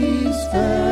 He's 0.00 0.46
fair. 0.48 0.89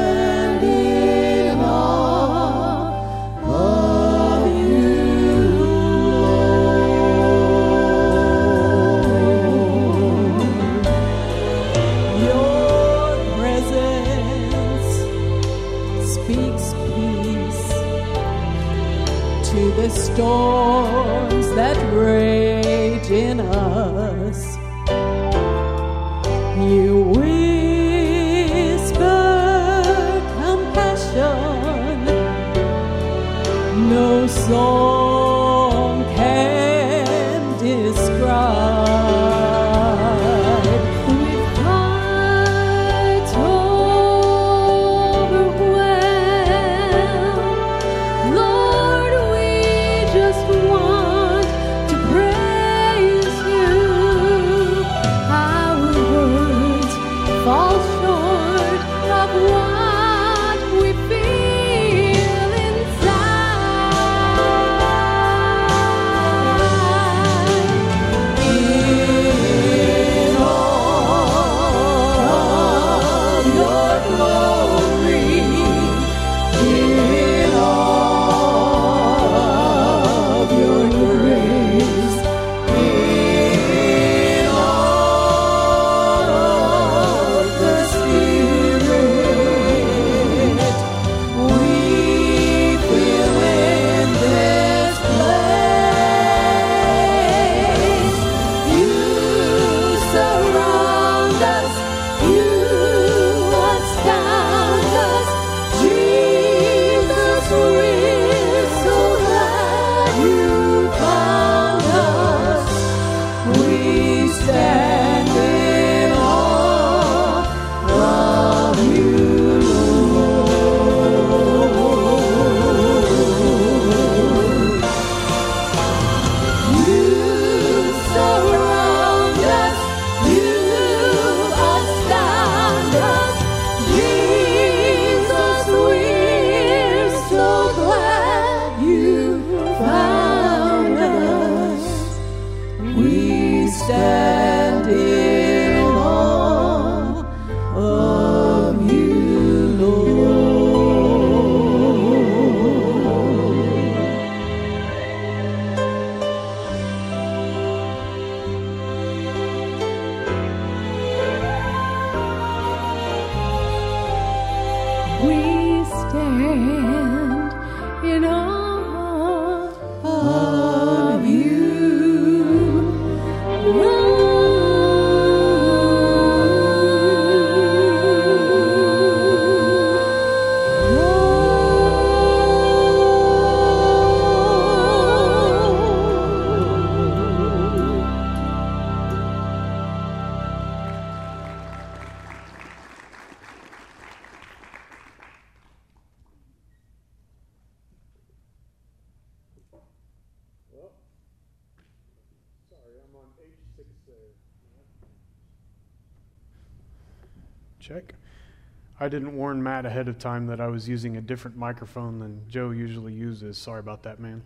I 209.09 209.10
didn't 209.10 209.34
warn 209.39 209.63
Matt 209.63 209.87
ahead 209.87 210.07
of 210.09 210.19
time 210.19 210.49
that 210.49 210.60
I 210.60 210.66
was 210.66 210.87
using 210.87 211.16
a 211.16 211.22
different 211.22 211.57
microphone 211.57 212.19
than 212.19 212.43
Joe 212.47 212.72
usually 212.72 213.15
uses. 213.15 213.57
Sorry 213.57 213.81
about 213.81 214.03
that, 214.03 214.21
man. 214.21 214.43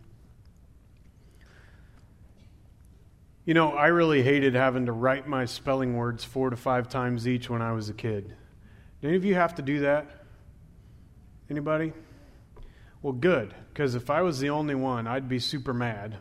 You 3.45 3.55
know, 3.55 3.73
I 3.73 3.89
really 3.89 4.23
hated 4.23 4.55
having 4.55 4.87
to 4.87 4.93
write 4.93 5.27
my 5.27 5.47
spelling 5.47 5.97
words 5.97 6.23
four 6.23 6.49
to 6.49 6.55
five 6.55 6.89
times 6.89 7.27
each 7.27 7.51
when 7.51 7.61
I 7.61 7.73
was 7.73 7.89
a 7.89 7.93
kid. 7.93 8.37
Do 9.01 9.09
any 9.09 9.17
of 9.17 9.25
you 9.25 9.35
have 9.35 9.57
to 9.57 9.63
do 9.63 9.81
that? 9.81 10.07
Anybody? 11.51 11.93
Well, 13.03 13.15
good, 13.15 13.53
because 13.75 13.97
if 13.97 14.11
I 14.11 14.23
was 14.23 14.39
the 14.39 14.51
only 14.51 14.77
one, 14.77 15.09
I'd 15.09 15.29
be 15.29 15.41
super 15.41 15.75
mad. 15.75 16.19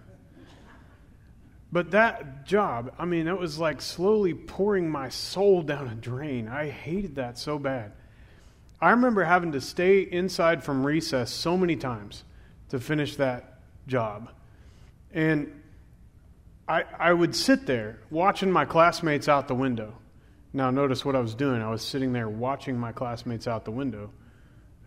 But 1.72 1.92
that 1.92 2.48
job, 2.48 2.92
I 2.98 3.06
mean, 3.06 3.28
it 3.28 3.38
was 3.38 3.60
like 3.60 3.84
slowly 3.84 4.34
pouring 4.34 4.90
my 4.90 5.10
soul 5.10 5.62
down 5.62 5.88
a 5.88 5.94
drain. 5.94 6.48
I 6.48 6.70
hated 6.70 7.18
that 7.18 7.38
so 7.38 7.60
bad. 7.60 7.92
I 8.82 8.92
remember 8.92 9.24
having 9.24 9.52
to 9.52 9.62
stay 9.62 10.02
inside 10.02 10.64
from 10.64 10.84
recess 10.84 11.32
so 11.32 11.56
many 11.56 11.76
times 11.76 12.24
to 12.70 12.80
finish 12.80 13.16
that 13.18 13.60
job. 13.86 14.32
And 15.14 15.62
I, 16.68 16.86
I 16.98 17.14
would 17.14 17.36
sit 17.36 17.68
there 17.68 18.00
watching 18.10 18.52
my 18.52 18.66
classmates 18.66 19.28
out 19.30 19.48
the 19.48 19.56
window. 19.56 19.94
Now, 20.52 20.72
notice 20.72 21.06
what 21.06 21.16
I 21.16 21.20
was 21.20 21.36
doing. 21.36 21.62
I 21.62 21.70
was 21.70 21.84
sitting 21.84 22.12
there 22.12 22.28
watching 22.28 22.78
my 22.78 22.92
classmates 22.92 23.48
out 23.48 23.66
the 23.66 23.72
window, 23.72 24.10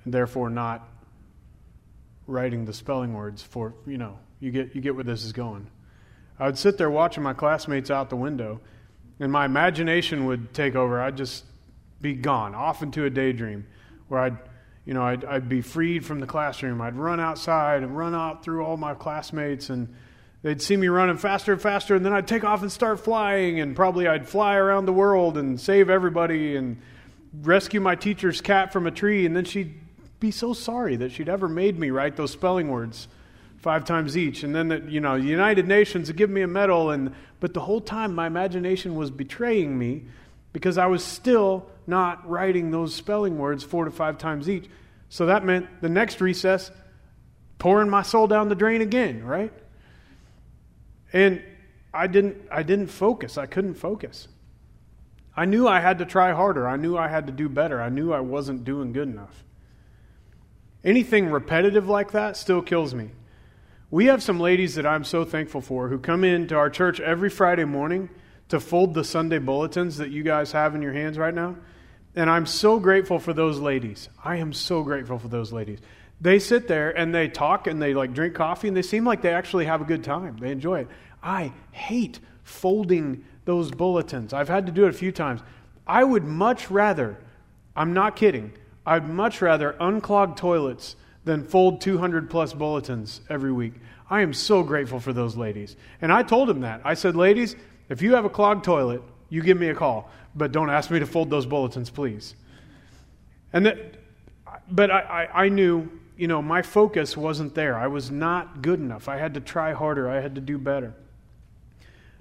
and 0.04 0.12
therefore 0.12 0.50
not 0.50 0.88
writing 2.26 2.64
the 2.64 2.72
spelling 2.72 3.14
words 3.14 3.42
for, 3.42 3.74
you 3.86 3.96
know, 3.96 4.18
you 4.40 4.50
get, 4.50 4.74
you 4.74 4.80
get 4.80 4.94
where 4.94 5.04
this 5.04 5.24
is 5.24 5.32
going. 5.32 5.68
I 6.38 6.46
would 6.46 6.58
sit 6.58 6.78
there 6.78 6.90
watching 6.90 7.22
my 7.22 7.32
classmates 7.32 7.90
out 7.90 8.10
the 8.10 8.16
window, 8.16 8.60
and 9.20 9.30
my 9.30 9.44
imagination 9.44 10.26
would 10.26 10.52
take 10.52 10.74
over. 10.74 11.00
I'd 11.00 11.16
just 11.16 11.44
be 12.00 12.14
gone, 12.14 12.54
off 12.54 12.82
into 12.82 13.04
a 13.04 13.10
daydream 13.10 13.66
where 14.08 14.20
I'd, 14.20 14.36
you 14.84 14.94
know, 14.94 15.02
I'd, 15.02 15.24
I'd 15.24 15.48
be 15.48 15.60
freed 15.60 16.04
from 16.04 16.20
the 16.20 16.26
classroom. 16.26 16.80
I'd 16.80 16.96
run 16.96 17.20
outside 17.20 17.82
and 17.82 17.96
run 17.96 18.14
out 18.14 18.44
through 18.44 18.64
all 18.64 18.76
my 18.76 18.94
classmates, 18.94 19.70
and 19.70 19.94
they'd 20.42 20.60
see 20.60 20.76
me 20.76 20.88
running 20.88 21.16
faster 21.16 21.52
and 21.52 21.60
faster, 21.60 21.94
and 21.94 22.04
then 22.04 22.12
I'd 22.12 22.28
take 22.28 22.44
off 22.44 22.62
and 22.62 22.70
start 22.70 23.00
flying, 23.00 23.60
and 23.60 23.74
probably 23.74 24.06
I'd 24.06 24.28
fly 24.28 24.56
around 24.56 24.86
the 24.86 24.92
world 24.92 25.38
and 25.38 25.60
save 25.60 25.90
everybody 25.90 26.56
and 26.56 26.80
rescue 27.42 27.80
my 27.80 27.94
teacher's 27.94 28.40
cat 28.40 28.72
from 28.72 28.86
a 28.86 28.90
tree, 28.90 29.26
and 29.26 29.36
then 29.36 29.44
she'd 29.44 29.74
be 30.20 30.30
so 30.30 30.52
sorry 30.52 30.96
that 30.96 31.12
she'd 31.12 31.28
ever 31.28 31.48
made 31.48 31.78
me 31.78 31.90
write 31.90 32.16
those 32.16 32.30
spelling 32.30 32.68
words 32.68 33.08
five 33.58 33.84
times 33.84 34.16
each 34.16 34.42
and 34.42 34.54
then 34.54 34.68
the, 34.68 34.78
you 34.88 35.00
know 35.00 35.18
the 35.18 35.26
united 35.26 35.66
nations 35.66 36.08
would 36.08 36.16
give 36.16 36.28
me 36.28 36.42
a 36.42 36.46
medal 36.46 36.90
and 36.90 37.14
but 37.40 37.54
the 37.54 37.60
whole 37.60 37.80
time 37.80 38.14
my 38.14 38.26
imagination 38.26 38.94
was 38.94 39.10
betraying 39.10 39.78
me 39.78 40.04
because 40.52 40.76
i 40.76 40.86
was 40.86 41.02
still 41.02 41.66
not 41.86 42.28
writing 42.28 42.70
those 42.70 42.94
spelling 42.94 43.38
words 43.38 43.64
four 43.64 43.84
to 43.84 43.90
five 43.90 44.18
times 44.18 44.48
each. 44.48 44.68
So 45.08 45.26
that 45.26 45.44
meant 45.44 45.68
the 45.80 45.88
next 45.88 46.20
recess 46.20 46.70
pouring 47.58 47.88
my 47.88 48.02
soul 48.02 48.26
down 48.26 48.48
the 48.48 48.54
drain 48.54 48.80
again 48.80 49.24
right? 49.24 49.52
And 51.12 51.42
i 51.92 52.06
didn't 52.06 52.36
i 52.50 52.62
didn't 52.62 52.88
focus. 52.88 53.38
I 53.38 53.46
couldn't 53.46 53.74
focus. 53.74 54.28
I 55.36 55.44
knew 55.44 55.66
i 55.66 55.80
had 55.80 55.98
to 55.98 56.04
try 56.04 56.32
harder. 56.32 56.68
I 56.68 56.76
knew 56.76 56.96
i 56.96 57.08
had 57.08 57.26
to 57.26 57.32
do 57.32 57.48
better. 57.48 57.80
I 57.80 57.88
knew 57.88 58.12
i 58.12 58.20
wasn't 58.20 58.64
doing 58.64 58.92
good 58.92 59.08
enough. 59.08 59.44
Anything 60.82 61.30
repetitive 61.30 61.88
like 61.88 62.12
that 62.12 62.36
still 62.36 62.60
kills 62.60 62.94
me. 62.94 63.10
We 63.90 64.06
have 64.06 64.22
some 64.22 64.40
ladies 64.40 64.74
that 64.74 64.84
I'm 64.84 65.04
so 65.04 65.24
thankful 65.24 65.60
for 65.60 65.88
who 65.88 65.98
come 65.98 66.24
into 66.24 66.56
our 66.56 66.68
church 66.68 67.00
every 67.00 67.30
Friday 67.30 67.64
morning 67.64 68.10
to 68.48 68.60
fold 68.60 68.92
the 68.92 69.04
Sunday 69.04 69.38
bulletins 69.38 69.96
that 69.98 70.10
you 70.10 70.22
guys 70.22 70.52
have 70.52 70.74
in 70.74 70.82
your 70.82 70.92
hands 70.92 71.16
right 71.16 71.34
now. 71.34 71.56
And 72.16 72.30
I'm 72.30 72.46
so 72.46 72.78
grateful 72.78 73.18
for 73.18 73.32
those 73.32 73.58
ladies. 73.58 74.08
I 74.22 74.36
am 74.36 74.52
so 74.52 74.82
grateful 74.82 75.18
for 75.18 75.28
those 75.28 75.52
ladies. 75.52 75.80
They 76.20 76.38
sit 76.38 76.68
there 76.68 76.96
and 76.96 77.14
they 77.14 77.28
talk 77.28 77.66
and 77.66 77.82
they 77.82 77.92
like 77.92 78.14
drink 78.14 78.34
coffee 78.34 78.68
and 78.68 78.76
they 78.76 78.82
seem 78.82 79.04
like 79.04 79.20
they 79.22 79.32
actually 79.32 79.64
have 79.64 79.80
a 79.80 79.84
good 79.84 80.04
time. 80.04 80.36
They 80.36 80.52
enjoy 80.52 80.80
it. 80.80 80.88
I 81.22 81.52
hate 81.72 82.20
folding 82.44 83.24
those 83.44 83.70
bulletins. 83.70 84.32
I've 84.32 84.48
had 84.48 84.66
to 84.66 84.72
do 84.72 84.84
it 84.84 84.90
a 84.90 84.92
few 84.92 85.12
times. 85.12 85.40
I 85.86 86.04
would 86.04 86.24
much 86.24 86.70
rather, 86.70 87.18
I'm 87.74 87.92
not 87.92 88.16
kidding, 88.16 88.52
I'd 88.86 89.08
much 89.08 89.42
rather 89.42 89.74
unclog 89.80 90.36
toilets 90.36 90.96
than 91.24 91.44
fold 91.44 91.80
200 91.80 92.30
plus 92.30 92.52
bulletins 92.52 93.22
every 93.28 93.52
week. 93.52 93.74
I 94.08 94.20
am 94.20 94.32
so 94.32 94.62
grateful 94.62 95.00
for 95.00 95.12
those 95.12 95.36
ladies. 95.36 95.76
And 96.00 96.12
I 96.12 96.22
told 96.22 96.48
them 96.48 96.60
that. 96.60 96.82
I 96.84 96.94
said, 96.94 97.16
ladies, 97.16 97.56
if 97.88 98.02
you 98.02 98.14
have 98.14 98.24
a 98.24 98.30
clogged 98.30 98.64
toilet, 98.64 99.02
you 99.34 99.42
give 99.42 99.58
me 99.58 99.68
a 99.68 99.74
call, 99.74 100.08
but 100.36 100.52
don't 100.52 100.70
ask 100.70 100.92
me 100.92 101.00
to 101.00 101.06
fold 101.06 101.28
those 101.28 101.44
bulletins, 101.44 101.90
please. 101.90 102.36
And 103.52 103.66
that, 103.66 103.96
but 104.70 104.92
I, 104.92 105.00
I, 105.34 105.44
I 105.44 105.48
knew, 105.48 105.90
you 106.16 106.28
know, 106.28 106.40
my 106.40 106.62
focus 106.62 107.16
wasn't 107.16 107.52
there. 107.52 107.76
I 107.76 107.88
was 107.88 108.12
not 108.12 108.62
good 108.62 108.78
enough. 108.78 109.08
I 109.08 109.16
had 109.16 109.34
to 109.34 109.40
try 109.40 109.72
harder. 109.72 110.08
I 110.08 110.20
had 110.20 110.36
to 110.36 110.40
do 110.40 110.56
better. 110.56 110.94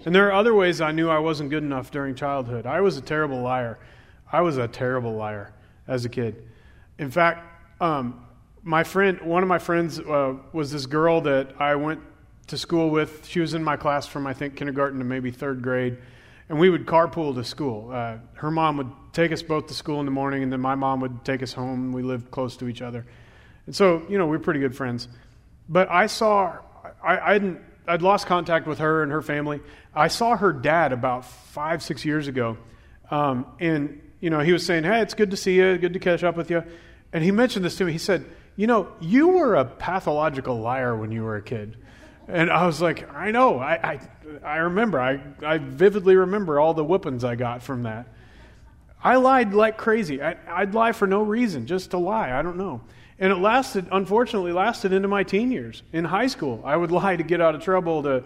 And 0.03 0.15
there 0.15 0.27
are 0.27 0.31
other 0.31 0.55
ways 0.55 0.81
I 0.81 0.91
knew 0.91 1.07
I 1.07 1.19
wasn't 1.19 1.51
good 1.51 1.61
enough 1.61 1.91
during 1.91 2.15
childhood. 2.15 2.65
I 2.65 2.81
was 2.81 2.97
a 2.97 3.01
terrible 3.01 3.43
liar. 3.43 3.77
I 4.31 4.41
was 4.41 4.57
a 4.57 4.67
terrible 4.67 5.13
liar 5.13 5.53
as 5.87 6.05
a 6.05 6.09
kid. 6.09 6.47
In 6.97 7.11
fact, 7.11 7.45
um, 7.79 8.25
my 8.63 8.83
friend, 8.83 9.21
one 9.21 9.43
of 9.43 9.49
my 9.49 9.59
friends 9.59 9.99
uh, 9.99 10.33
was 10.51 10.71
this 10.71 10.87
girl 10.87 11.21
that 11.21 11.61
I 11.61 11.75
went 11.75 12.01
to 12.47 12.57
school 12.57 12.89
with. 12.89 13.27
She 13.27 13.39
was 13.39 13.53
in 13.53 13.63
my 13.63 13.77
class 13.77 14.07
from, 14.07 14.25
I 14.25 14.33
think, 14.33 14.55
kindergarten 14.55 14.97
to 14.97 15.05
maybe 15.05 15.29
third 15.29 15.61
grade. 15.61 15.97
And 16.49 16.59
we 16.59 16.69
would 16.69 16.85
carpool 16.85 17.33
to 17.35 17.43
school. 17.43 17.91
Uh, 17.91 18.17
her 18.33 18.51
mom 18.51 18.77
would 18.77 18.91
take 19.13 19.31
us 19.31 19.41
both 19.41 19.67
to 19.67 19.73
school 19.73 19.99
in 19.99 20.05
the 20.05 20.11
morning, 20.11 20.43
and 20.43 20.51
then 20.51 20.59
my 20.59 20.75
mom 20.75 20.99
would 21.01 21.23
take 21.23 21.41
us 21.41 21.53
home. 21.53 21.91
We 21.91 22.03
lived 22.03 22.31
close 22.31 22.57
to 22.57 22.67
each 22.67 22.81
other. 22.81 23.05
And 23.65 23.75
so, 23.75 24.03
you 24.09 24.17
know, 24.17 24.27
we 24.27 24.35
are 24.35 24.39
pretty 24.39 24.59
good 24.59 24.75
friends. 24.75 25.07
But 25.69 25.89
I 25.89 26.07
saw, 26.07 26.57
I, 27.03 27.17
I 27.17 27.33
hadn't, 27.33 27.61
I'd 27.87 28.01
lost 28.01 28.27
contact 28.27 28.67
with 28.67 28.79
her 28.79 29.03
and 29.03 29.11
her 29.11 29.21
family. 29.21 29.61
I 29.95 30.09
saw 30.09 30.35
her 30.35 30.51
dad 30.51 30.91
about 30.91 31.25
five, 31.25 31.81
six 31.81 32.03
years 32.03 32.27
ago. 32.27 32.57
Um, 33.09 33.45
and, 33.59 34.01
you 34.19 34.29
know, 34.29 34.39
he 34.39 34.51
was 34.51 34.65
saying, 34.65 34.83
hey, 34.83 35.01
it's 35.01 35.13
good 35.13 35.31
to 35.31 35.37
see 35.37 35.55
you, 35.55 35.77
good 35.77 35.93
to 35.93 35.99
catch 35.99 36.23
up 36.23 36.35
with 36.35 36.49
you. 36.49 36.63
And 37.13 37.23
he 37.23 37.31
mentioned 37.31 37.63
this 37.63 37.77
to 37.77 37.85
me. 37.85 37.91
He 37.91 37.97
said, 37.97 38.25
you 38.55 38.67
know, 38.67 38.91
you 38.99 39.29
were 39.29 39.55
a 39.55 39.65
pathological 39.65 40.59
liar 40.59 40.95
when 40.95 41.11
you 41.11 41.23
were 41.23 41.35
a 41.35 41.41
kid. 41.41 41.77
And 42.27 42.49
I 42.49 42.65
was 42.65 42.81
like, 42.81 43.13
I 43.13 43.31
know. 43.31 43.59
I, 43.59 43.73
I, 43.93 43.99
I 44.43 44.57
remember. 44.57 44.99
I, 44.99 45.19
I 45.45 45.57
vividly 45.57 46.15
remember 46.15 46.59
all 46.59 46.73
the 46.73 46.83
whoopings 46.83 47.23
I 47.23 47.35
got 47.35 47.61
from 47.61 47.83
that. 47.83 48.07
I 49.03 49.17
lied 49.17 49.53
like 49.53 49.77
crazy. 49.77 50.21
I, 50.21 50.37
I'd 50.47 50.73
lie 50.73 50.93
for 50.93 51.05
no 51.05 51.21
reason, 51.21 51.67
just 51.67 51.91
to 51.91 51.97
lie. 51.97 52.31
I 52.37 52.41
don't 52.41 52.57
know. 52.57 52.81
And 53.19 53.31
it 53.31 53.35
lasted, 53.35 53.87
unfortunately, 53.91 54.53
lasted 54.53 54.93
into 54.93 55.07
my 55.07 55.23
teen 55.23 55.51
years. 55.51 55.83
In 55.91 56.05
high 56.05 56.27
school, 56.27 56.61
I 56.63 56.77
would 56.77 56.91
lie 57.03 57.15
to 57.15 57.23
get 57.23 57.41
out 57.41 57.55
of 57.55 57.61
trouble. 57.61 58.03
To, 58.03 58.23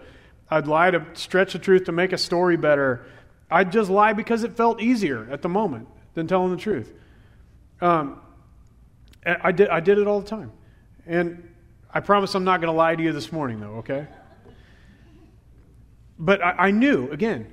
I'd 0.48 0.66
lie 0.66 0.92
to 0.92 1.04
stretch 1.14 1.52
the 1.52 1.58
truth 1.58 1.84
to 1.84 1.92
make 1.92 2.12
a 2.12 2.18
story 2.18 2.56
better. 2.56 3.04
I'd 3.50 3.72
just 3.72 3.90
lie 3.90 4.12
because 4.12 4.44
it 4.44 4.56
felt 4.56 4.80
easier 4.80 5.28
at 5.30 5.42
the 5.42 5.48
moment 5.48 5.88
than 6.14 6.28
telling 6.28 6.52
the 6.52 6.60
truth. 6.60 6.92
Um, 7.80 8.20
I 9.26 9.52
did, 9.52 9.68
I 9.68 9.80
did 9.80 9.98
it 9.98 10.06
all 10.06 10.20
the 10.20 10.28
time. 10.28 10.52
And 11.06 11.47
I 11.92 12.00
promise 12.00 12.34
I'm 12.34 12.44
not 12.44 12.60
going 12.60 12.72
to 12.72 12.76
lie 12.76 12.94
to 12.94 13.02
you 13.02 13.12
this 13.12 13.32
morning, 13.32 13.60
though, 13.60 13.76
okay? 13.76 14.06
But 16.18 16.44
I, 16.44 16.50
I 16.50 16.70
knew, 16.70 17.10
again, 17.10 17.50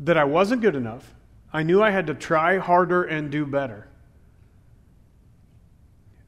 that 0.00 0.18
I 0.18 0.24
wasn't 0.24 0.60
good 0.60 0.74
enough. 0.74 1.14
I 1.52 1.62
knew 1.62 1.82
I 1.82 1.90
had 1.90 2.08
to 2.08 2.14
try 2.14 2.58
harder 2.58 3.04
and 3.04 3.30
do 3.30 3.46
better. 3.46 3.88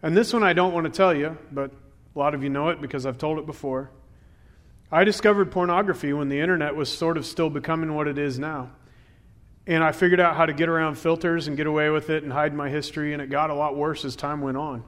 And 0.02 0.16
this 0.16 0.32
one 0.32 0.44
I 0.44 0.52
don't 0.52 0.72
want 0.72 0.84
to 0.84 0.90
tell 0.90 1.12
you, 1.12 1.36
but 1.50 1.72
a 2.14 2.18
lot 2.18 2.34
of 2.34 2.42
you 2.42 2.48
know 2.48 2.68
it 2.68 2.80
because 2.80 3.06
I've 3.06 3.18
told 3.18 3.38
it 3.38 3.46
before. 3.46 3.90
I 4.90 5.04
discovered 5.04 5.50
pornography 5.50 6.12
when 6.12 6.28
the 6.28 6.38
internet 6.38 6.76
was 6.76 6.88
sort 6.88 7.16
of 7.16 7.26
still 7.26 7.50
becoming 7.50 7.94
what 7.94 8.06
it 8.06 8.18
is 8.18 8.38
now. 8.38 8.70
And 9.66 9.82
I 9.82 9.90
figured 9.90 10.20
out 10.20 10.36
how 10.36 10.46
to 10.46 10.52
get 10.52 10.68
around 10.68 10.94
filters 10.94 11.48
and 11.48 11.56
get 11.56 11.66
away 11.66 11.90
with 11.90 12.08
it 12.08 12.22
and 12.22 12.32
hide 12.32 12.54
my 12.54 12.70
history, 12.70 13.12
and 13.12 13.20
it 13.20 13.28
got 13.28 13.50
a 13.50 13.54
lot 13.54 13.76
worse 13.76 14.04
as 14.04 14.14
time 14.14 14.40
went 14.40 14.56
on. 14.56 14.84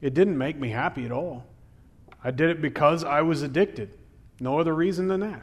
It 0.00 0.14
didn't 0.14 0.38
make 0.38 0.56
me 0.56 0.70
happy 0.70 1.04
at 1.04 1.10
all. 1.10 1.44
I 2.22 2.30
did 2.30 2.50
it 2.50 2.60
because 2.60 3.04
I 3.04 3.22
was 3.22 3.42
addicted. 3.42 3.96
No 4.38 4.58
other 4.58 4.74
reason 4.74 5.08
than 5.08 5.20
that. 5.20 5.42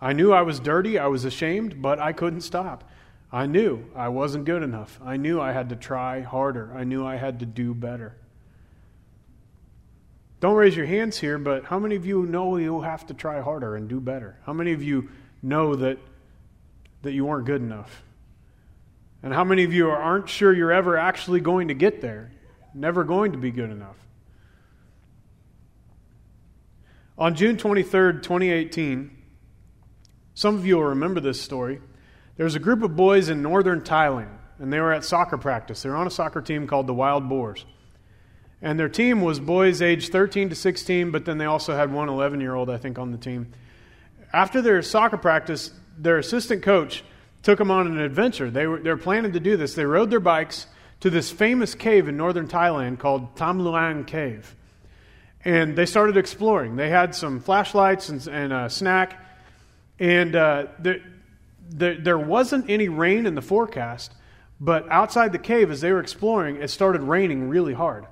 I 0.00 0.12
knew 0.12 0.32
I 0.32 0.42
was 0.42 0.60
dirty, 0.60 0.98
I 0.98 1.06
was 1.06 1.24
ashamed, 1.24 1.80
but 1.80 1.98
I 1.98 2.12
couldn't 2.12 2.42
stop. 2.42 2.84
I 3.32 3.46
knew 3.46 3.84
I 3.94 4.08
wasn't 4.08 4.44
good 4.44 4.62
enough. 4.62 5.00
I 5.04 5.16
knew 5.16 5.40
I 5.40 5.52
had 5.52 5.70
to 5.70 5.76
try 5.76 6.20
harder. 6.20 6.72
I 6.74 6.84
knew 6.84 7.04
I 7.04 7.16
had 7.16 7.40
to 7.40 7.46
do 7.46 7.74
better. 7.74 8.14
Don't 10.40 10.54
raise 10.54 10.76
your 10.76 10.86
hands 10.86 11.18
here, 11.18 11.38
but 11.38 11.64
how 11.64 11.78
many 11.78 11.96
of 11.96 12.04
you 12.04 12.26
know 12.26 12.56
you 12.56 12.82
have 12.82 13.06
to 13.06 13.14
try 13.14 13.40
harder 13.40 13.74
and 13.76 13.88
do 13.88 14.00
better? 14.00 14.36
How 14.44 14.52
many 14.52 14.72
of 14.72 14.82
you 14.82 15.08
know 15.42 15.74
that 15.76 15.98
that 17.02 17.12
you 17.12 17.24
weren't 17.24 17.46
good 17.46 17.62
enough? 17.62 18.02
And 19.22 19.32
how 19.32 19.44
many 19.44 19.64
of 19.64 19.72
you 19.72 19.90
aren't 19.90 20.28
sure 20.28 20.52
you're 20.52 20.72
ever 20.72 20.96
actually 20.96 21.40
going 21.40 21.68
to 21.68 21.74
get 21.74 22.00
there? 22.00 22.30
Never 22.74 23.02
going 23.02 23.32
to 23.32 23.38
be 23.38 23.50
good 23.50 23.70
enough. 23.70 23.96
On 27.18 27.34
June 27.34 27.56
23rd, 27.56 28.22
2018, 28.22 29.10
some 30.34 30.54
of 30.54 30.66
you 30.66 30.76
will 30.76 30.84
remember 30.84 31.18
this 31.18 31.40
story. 31.40 31.80
There 32.36 32.44
was 32.44 32.54
a 32.54 32.60
group 32.60 32.82
of 32.82 32.94
boys 32.94 33.30
in 33.30 33.40
northern 33.40 33.80
Thailand, 33.80 34.36
and 34.58 34.70
they 34.70 34.80
were 34.80 34.92
at 34.92 35.02
soccer 35.02 35.38
practice. 35.38 35.82
They 35.82 35.88
were 35.88 35.96
on 35.96 36.06
a 36.06 36.10
soccer 36.10 36.42
team 36.42 36.66
called 36.66 36.86
the 36.86 36.92
Wild 36.92 37.26
Boars. 37.26 37.64
And 38.60 38.78
their 38.78 38.90
team 38.90 39.22
was 39.22 39.40
boys 39.40 39.80
aged 39.80 40.12
13 40.12 40.50
to 40.50 40.54
16, 40.54 41.10
but 41.10 41.24
then 41.24 41.38
they 41.38 41.46
also 41.46 41.74
had 41.74 41.90
one 41.90 42.10
11 42.10 42.40
year 42.42 42.54
old, 42.54 42.68
I 42.68 42.76
think, 42.76 42.98
on 42.98 43.12
the 43.12 43.18
team. 43.18 43.52
After 44.34 44.60
their 44.60 44.82
soccer 44.82 45.16
practice, 45.16 45.70
their 45.96 46.18
assistant 46.18 46.62
coach 46.62 47.02
took 47.42 47.58
them 47.58 47.70
on 47.70 47.86
an 47.86 47.98
adventure. 47.98 48.50
They 48.50 48.66
were, 48.66 48.78
they 48.78 48.90
were 48.90 48.98
planning 48.98 49.32
to 49.32 49.40
do 49.40 49.56
this. 49.56 49.74
They 49.74 49.86
rode 49.86 50.10
their 50.10 50.20
bikes 50.20 50.66
to 51.00 51.08
this 51.08 51.30
famous 51.30 51.74
cave 51.74 52.08
in 52.08 52.18
northern 52.18 52.48
Thailand 52.48 52.98
called 52.98 53.36
Tham 53.36 53.62
Luang 53.62 54.04
Cave. 54.04 54.54
And 55.44 55.76
they 55.76 55.86
started 55.86 56.16
exploring. 56.16 56.76
They 56.76 56.88
had 56.88 57.14
some 57.14 57.40
flashlights 57.40 58.08
and, 58.08 58.26
and 58.26 58.52
a 58.52 58.70
snack. 58.70 59.22
And 59.98 60.34
uh, 60.34 60.66
there, 60.78 61.00
there, 61.70 61.96
there 61.96 62.18
wasn't 62.18 62.68
any 62.68 62.88
rain 62.88 63.26
in 63.26 63.34
the 63.34 63.42
forecast, 63.42 64.12
but 64.60 64.88
outside 64.90 65.32
the 65.32 65.38
cave, 65.38 65.70
as 65.70 65.80
they 65.80 65.92
were 65.92 66.00
exploring, 66.00 66.56
it 66.56 66.68
started 66.68 67.02
raining 67.02 67.48
really 67.48 67.74
hard. 67.74 68.06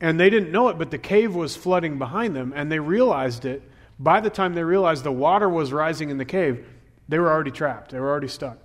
And 0.00 0.18
they 0.18 0.30
didn't 0.30 0.50
know 0.50 0.68
it, 0.68 0.78
but 0.78 0.90
the 0.90 0.98
cave 0.98 1.34
was 1.34 1.56
flooding 1.56 1.98
behind 1.98 2.34
them, 2.34 2.52
and 2.56 2.72
they 2.72 2.78
realized 2.78 3.44
it. 3.44 3.62
By 3.98 4.20
the 4.20 4.30
time 4.30 4.54
they 4.54 4.64
realized 4.64 5.04
the 5.04 5.12
water 5.12 5.48
was 5.48 5.72
rising 5.72 6.08
in 6.08 6.16
the 6.16 6.24
cave, 6.24 6.66
they 7.08 7.18
were 7.18 7.30
already 7.30 7.50
trapped. 7.50 7.90
They 7.90 8.00
were 8.00 8.08
already 8.08 8.28
stuck. 8.28 8.56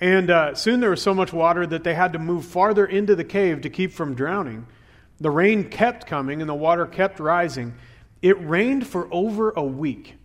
And 0.00 0.30
uh, 0.30 0.54
soon 0.54 0.80
there 0.80 0.90
was 0.90 1.00
so 1.00 1.14
much 1.14 1.32
water 1.32 1.66
that 1.66 1.84
they 1.84 1.94
had 1.94 2.12
to 2.14 2.18
move 2.18 2.44
farther 2.44 2.84
into 2.84 3.14
the 3.14 3.24
cave 3.24 3.60
to 3.60 3.70
keep 3.70 3.92
from 3.92 4.14
drowning. 4.14 4.66
The 5.20 5.30
rain 5.30 5.68
kept 5.70 6.06
coming 6.06 6.40
and 6.40 6.48
the 6.48 6.54
water 6.54 6.86
kept 6.86 7.20
rising. 7.20 7.74
It 8.20 8.40
rained 8.46 8.86
for 8.86 9.08
over 9.12 9.50
a 9.50 9.62
week. 9.62 10.16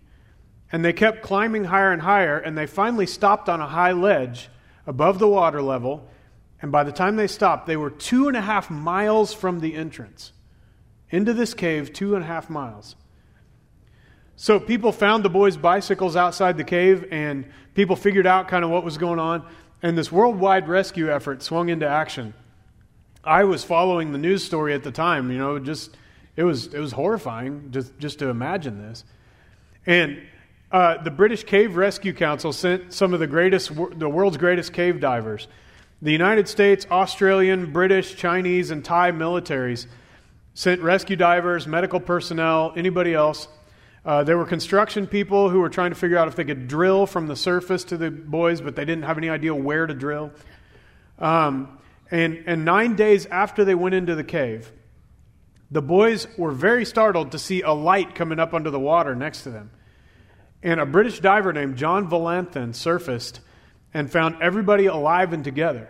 And 0.72 0.86
they 0.86 0.94
kept 0.94 1.24
climbing 1.24 1.66
higher 1.66 1.92
and 1.92 2.02
higher, 2.02 2.38
and 2.38 2.58
they 2.58 2.68
finally 2.68 3.08
stopped 3.08 3.50
on 3.50 3.60
a 3.60 3.68
high 3.68 3.92
ledge 3.92 4.50
above 4.86 5.18
the 5.18 5.28
water 5.28 5.62
level. 5.62 6.08
And 6.62 6.72
by 6.72 6.84
the 6.84 6.92
time 6.92 7.16
they 7.16 7.28
stopped, 7.28 7.66
they 7.66 7.78
were 7.78 7.90
two 7.90 8.28
and 8.28 8.38
a 8.38 8.42
half 8.42 8.70
miles 8.70 9.34
from 9.34 9.62
the 9.62 9.76
entrance. 9.76 10.32
Into 11.10 11.34
this 11.34 11.54
cave, 11.54 11.92
two 11.92 12.16
and 12.16 12.24
a 12.24 12.28
half 12.28 12.50
miles. 12.50 12.96
So 14.36 14.60
people 14.60 14.92
found 14.92 15.26
the 15.26 15.30
boys' 15.30 15.58
bicycles 15.58 16.16
outside 16.16 16.56
the 16.58 16.64
cave, 16.64 17.08
and 17.12 17.52
people 17.74 17.96
figured 17.96 18.28
out 18.28 18.48
kind 18.48 18.64
of 18.64 18.70
what 18.70 18.84
was 18.84 18.98
going 18.98 19.20
on. 19.20 19.46
And 19.82 19.98
this 19.98 20.12
worldwide 20.12 20.68
rescue 20.68 21.12
effort 21.12 21.42
swung 21.42 21.70
into 21.70 21.88
action. 21.88 22.34
I 23.24 23.44
was 23.44 23.64
following 23.64 24.12
the 24.12 24.18
news 24.18 24.44
story 24.44 24.74
at 24.74 24.84
the 24.84 24.92
time, 24.92 25.30
you 25.32 25.38
know, 25.38 25.60
just 25.60 25.96
it 26.36 26.44
was 26.44 26.74
it 26.74 26.80
was 26.80 26.92
horrifying 26.92 27.72
just 27.72 27.98
just 28.00 28.20
to 28.20 28.30
imagine 28.30 28.80
this. 28.80 29.04
And 29.86 30.22
uh, 30.72 31.02
the 31.02 31.12
British 31.12 31.44
Cave 31.44 31.76
Rescue 31.76 32.14
Council 32.14 32.54
sent 32.54 32.94
some 32.94 33.14
of 33.14 33.20
the 33.20 33.28
greatest, 33.28 33.72
the 33.76 34.08
world's 34.08 34.38
greatest 34.38 34.72
cave 34.72 35.00
divers. 35.00 35.48
The 36.02 36.12
United 36.12 36.48
States, 36.48 36.86
Australian, 36.92 37.74
British, 37.74 38.16
Chinese, 38.16 38.70
and 38.70 38.86
Thai 38.86 39.12
militaries 39.12 39.88
sent 40.54 40.82
rescue 40.82 41.16
divers, 41.16 41.66
medical 41.66 42.00
personnel, 42.00 42.72
anybody 42.76 43.14
else. 43.14 43.48
Uh, 44.06 44.24
there 44.24 44.38
were 44.38 44.46
construction 44.46 45.08
people 45.08 45.50
who 45.50 45.60
were 45.60 45.70
trying 45.70 45.90
to 45.90 45.96
figure 45.96 46.18
out 46.18 46.28
if 46.28 46.36
they 46.36 46.46
could 46.46 46.68
drill 46.68 47.06
from 47.06 47.28
the 47.28 47.36
surface 47.36 47.84
to 47.86 47.98
the 47.98 48.12
boys, 48.12 48.62
but 48.62 48.76
they 48.76 48.86
didn't 48.86 49.04
have 49.04 49.18
any 49.18 49.30
idea 49.30 49.54
where 49.54 49.88
to 49.88 49.94
drill. 49.94 50.32
Um, 51.18 51.79
and, 52.12 52.44
and 52.46 52.66
nine 52.66 52.96
days 52.96 53.26
after 53.28 53.64
they 53.64 53.76
went 53.76 53.96
into 53.96 54.16
the 54.16 54.24
cave, 54.24 54.72
the 55.72 55.82
boys 55.82 56.28
were 56.38 56.52
very 56.52 56.86
startled 56.86 57.32
to 57.32 57.40
see 57.40 57.62
a 57.62 57.72
light 57.72 58.16
coming 58.16 58.40
up 58.40 58.54
under 58.54 58.72
the 58.72 58.80
water 58.80 59.16
next 59.16 59.44
to 59.44 59.52
them. 59.52 59.70
And 60.64 60.80
a 60.80 60.86
British 60.86 61.20
diver 61.20 61.54
named 61.54 61.78
John 61.78 62.10
Volanthen 62.10 62.74
surfaced 62.74 63.40
and 63.94 64.12
found 64.12 64.42
everybody 64.42 64.88
alive 64.88 65.32
and 65.34 65.44
together. 65.44 65.90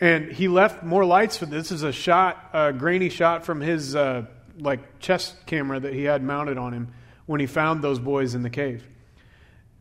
And 0.00 0.32
he 0.32 0.48
left 0.48 0.82
more 0.82 1.04
lights 1.04 1.36
for 1.36 1.46
this. 1.46 1.70
is 1.70 1.82
a 1.82 1.92
shot, 1.92 2.50
a 2.52 2.72
grainy 2.72 3.10
shot 3.10 3.44
from 3.44 3.60
his 3.60 3.94
uh, 3.94 4.26
like 4.58 4.98
chest 4.98 5.34
camera 5.46 5.78
that 5.78 5.92
he 5.92 6.04
had 6.04 6.22
mounted 6.22 6.58
on 6.58 6.72
him 6.72 6.92
when 7.26 7.40
he 7.40 7.46
found 7.46 7.82
those 7.82 7.98
boys 7.98 8.34
in 8.34 8.42
the 8.42 8.50
cave. 8.50 8.86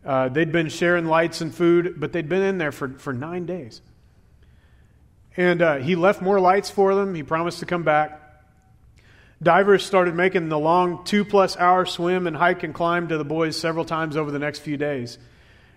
Uh, 0.06 0.30
they'd 0.30 0.52
been 0.52 0.70
sharing 0.70 1.06
lights 1.06 1.42
and 1.42 1.54
food, 1.54 1.96
but 1.98 2.12
they'd 2.12 2.30
been 2.30 2.42
in 2.42 2.58
there 2.58 2.72
for, 2.72 2.90
for 2.90 3.14
nine 3.14 3.46
days. 3.46 3.82
And 5.36 5.62
uh, 5.62 5.78
he 5.78 5.96
left 5.96 6.22
more 6.22 6.40
lights 6.40 6.70
for 6.70 6.94
them. 6.96 7.16
He 7.16 7.24
promised 7.24 7.60
to 7.60 7.66
come 7.66 7.84
back. 7.84 8.20
Divers 9.42 9.84
started 9.86 10.16
making 10.16 10.50
the 10.50 10.60
long 10.60 11.04
two 11.04 11.26
plus 11.26 11.58
hour 11.58 11.86
swim 11.86 12.28
and 12.28 12.36
hike 12.36 12.64
and 12.64 12.74
climb 12.74 13.10
to 13.10 13.18
the 13.18 13.26
boys 13.26 13.58
several 13.58 13.84
times 13.84 14.16
over 14.16 14.32
the 14.32 14.40
next 14.40 14.60
few 14.60 14.78
days. 14.78 15.18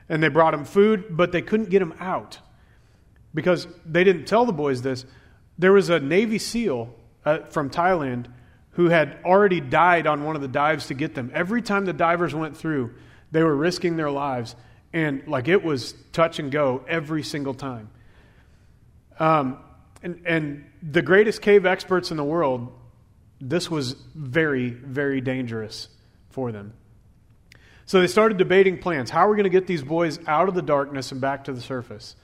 And 0.08 0.22
they 0.22 0.28
brought 0.28 0.52
them 0.52 0.64
food, 0.64 1.16
but 1.16 1.32
they 1.32 1.42
couldn't 1.42 1.70
get 1.70 1.80
them 1.80 1.94
out 1.98 2.38
because 3.34 3.66
they 3.84 4.04
didn't 4.04 4.26
tell 4.26 4.44
the 4.44 4.52
boys 4.52 4.82
this. 4.82 5.04
There 5.58 5.72
was 5.72 5.90
a 5.90 5.98
Navy 5.98 6.38
SEAL 6.38 6.94
uh, 7.24 7.38
from 7.50 7.70
Thailand 7.70 8.26
who 8.72 8.88
had 8.88 9.18
already 9.24 9.60
died 9.60 10.06
on 10.06 10.22
one 10.22 10.36
of 10.36 10.42
the 10.42 10.48
dives 10.48 10.86
to 10.88 10.94
get 10.94 11.14
them. 11.14 11.30
Every 11.34 11.62
time 11.62 11.86
the 11.86 11.92
divers 11.94 12.34
went 12.34 12.56
through, 12.56 12.94
they 13.32 13.42
were 13.42 13.56
risking 13.56 13.96
their 13.96 14.10
lives. 14.10 14.54
And 14.92 15.26
like 15.26 15.48
it 15.48 15.64
was 15.64 15.94
touch 16.12 16.38
and 16.38 16.52
go 16.52 16.84
every 16.86 17.22
single 17.22 17.54
time. 17.54 17.90
Um, 19.18 19.58
and, 20.02 20.22
and 20.26 20.64
the 20.82 21.02
greatest 21.02 21.42
cave 21.42 21.66
experts 21.66 22.10
in 22.10 22.16
the 22.16 22.24
world 22.24 22.72
this 23.40 23.70
was 23.70 23.92
very, 24.14 24.70
very 24.70 25.20
dangerous 25.20 25.88
for 26.30 26.52
them. 26.52 26.72
So 27.84 28.00
they 28.00 28.06
started 28.06 28.38
debating 28.38 28.78
plans. 28.78 29.10
How 29.10 29.26
are 29.26 29.30
we 29.30 29.36
going 29.36 29.44
to 29.44 29.50
get 29.50 29.66
these 29.66 29.82
boys 29.82 30.18
out 30.26 30.48
of 30.48 30.54
the 30.54 30.62
darkness 30.62 31.12
and 31.12 31.20
back 31.20 31.44
to 31.44 31.52
the 31.52 31.60
surface? 31.60 32.16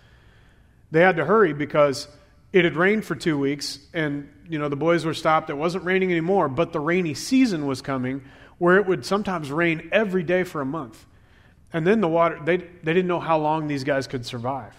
They 0.90 1.00
had 1.00 1.16
to 1.16 1.24
hurry 1.24 1.52
because 1.52 2.08
it 2.52 2.64
had 2.64 2.76
rained 2.76 3.04
for 3.04 3.14
two 3.14 3.38
weeks 3.38 3.78
and 3.94 4.28
you 4.48 4.58
know 4.58 4.68
the 4.68 4.76
boys 4.76 5.04
were 5.04 5.14
stopped. 5.14 5.50
It 5.50 5.56
wasn't 5.56 5.84
raining 5.84 6.10
anymore, 6.10 6.48
but 6.48 6.72
the 6.72 6.80
rainy 6.80 7.14
season 7.14 7.66
was 7.66 7.80
coming 7.80 8.22
where 8.58 8.76
it 8.76 8.86
would 8.86 9.04
sometimes 9.04 9.50
rain 9.50 9.88
every 9.92 10.22
day 10.22 10.44
for 10.44 10.60
a 10.60 10.66
month. 10.66 11.06
And 11.72 11.86
then 11.86 12.00
the 12.00 12.08
water, 12.08 12.38
they, 12.44 12.58
they 12.58 12.92
didn't 12.92 13.06
know 13.06 13.20
how 13.20 13.38
long 13.38 13.66
these 13.66 13.84
guys 13.84 14.06
could 14.06 14.26
survive. 14.26 14.74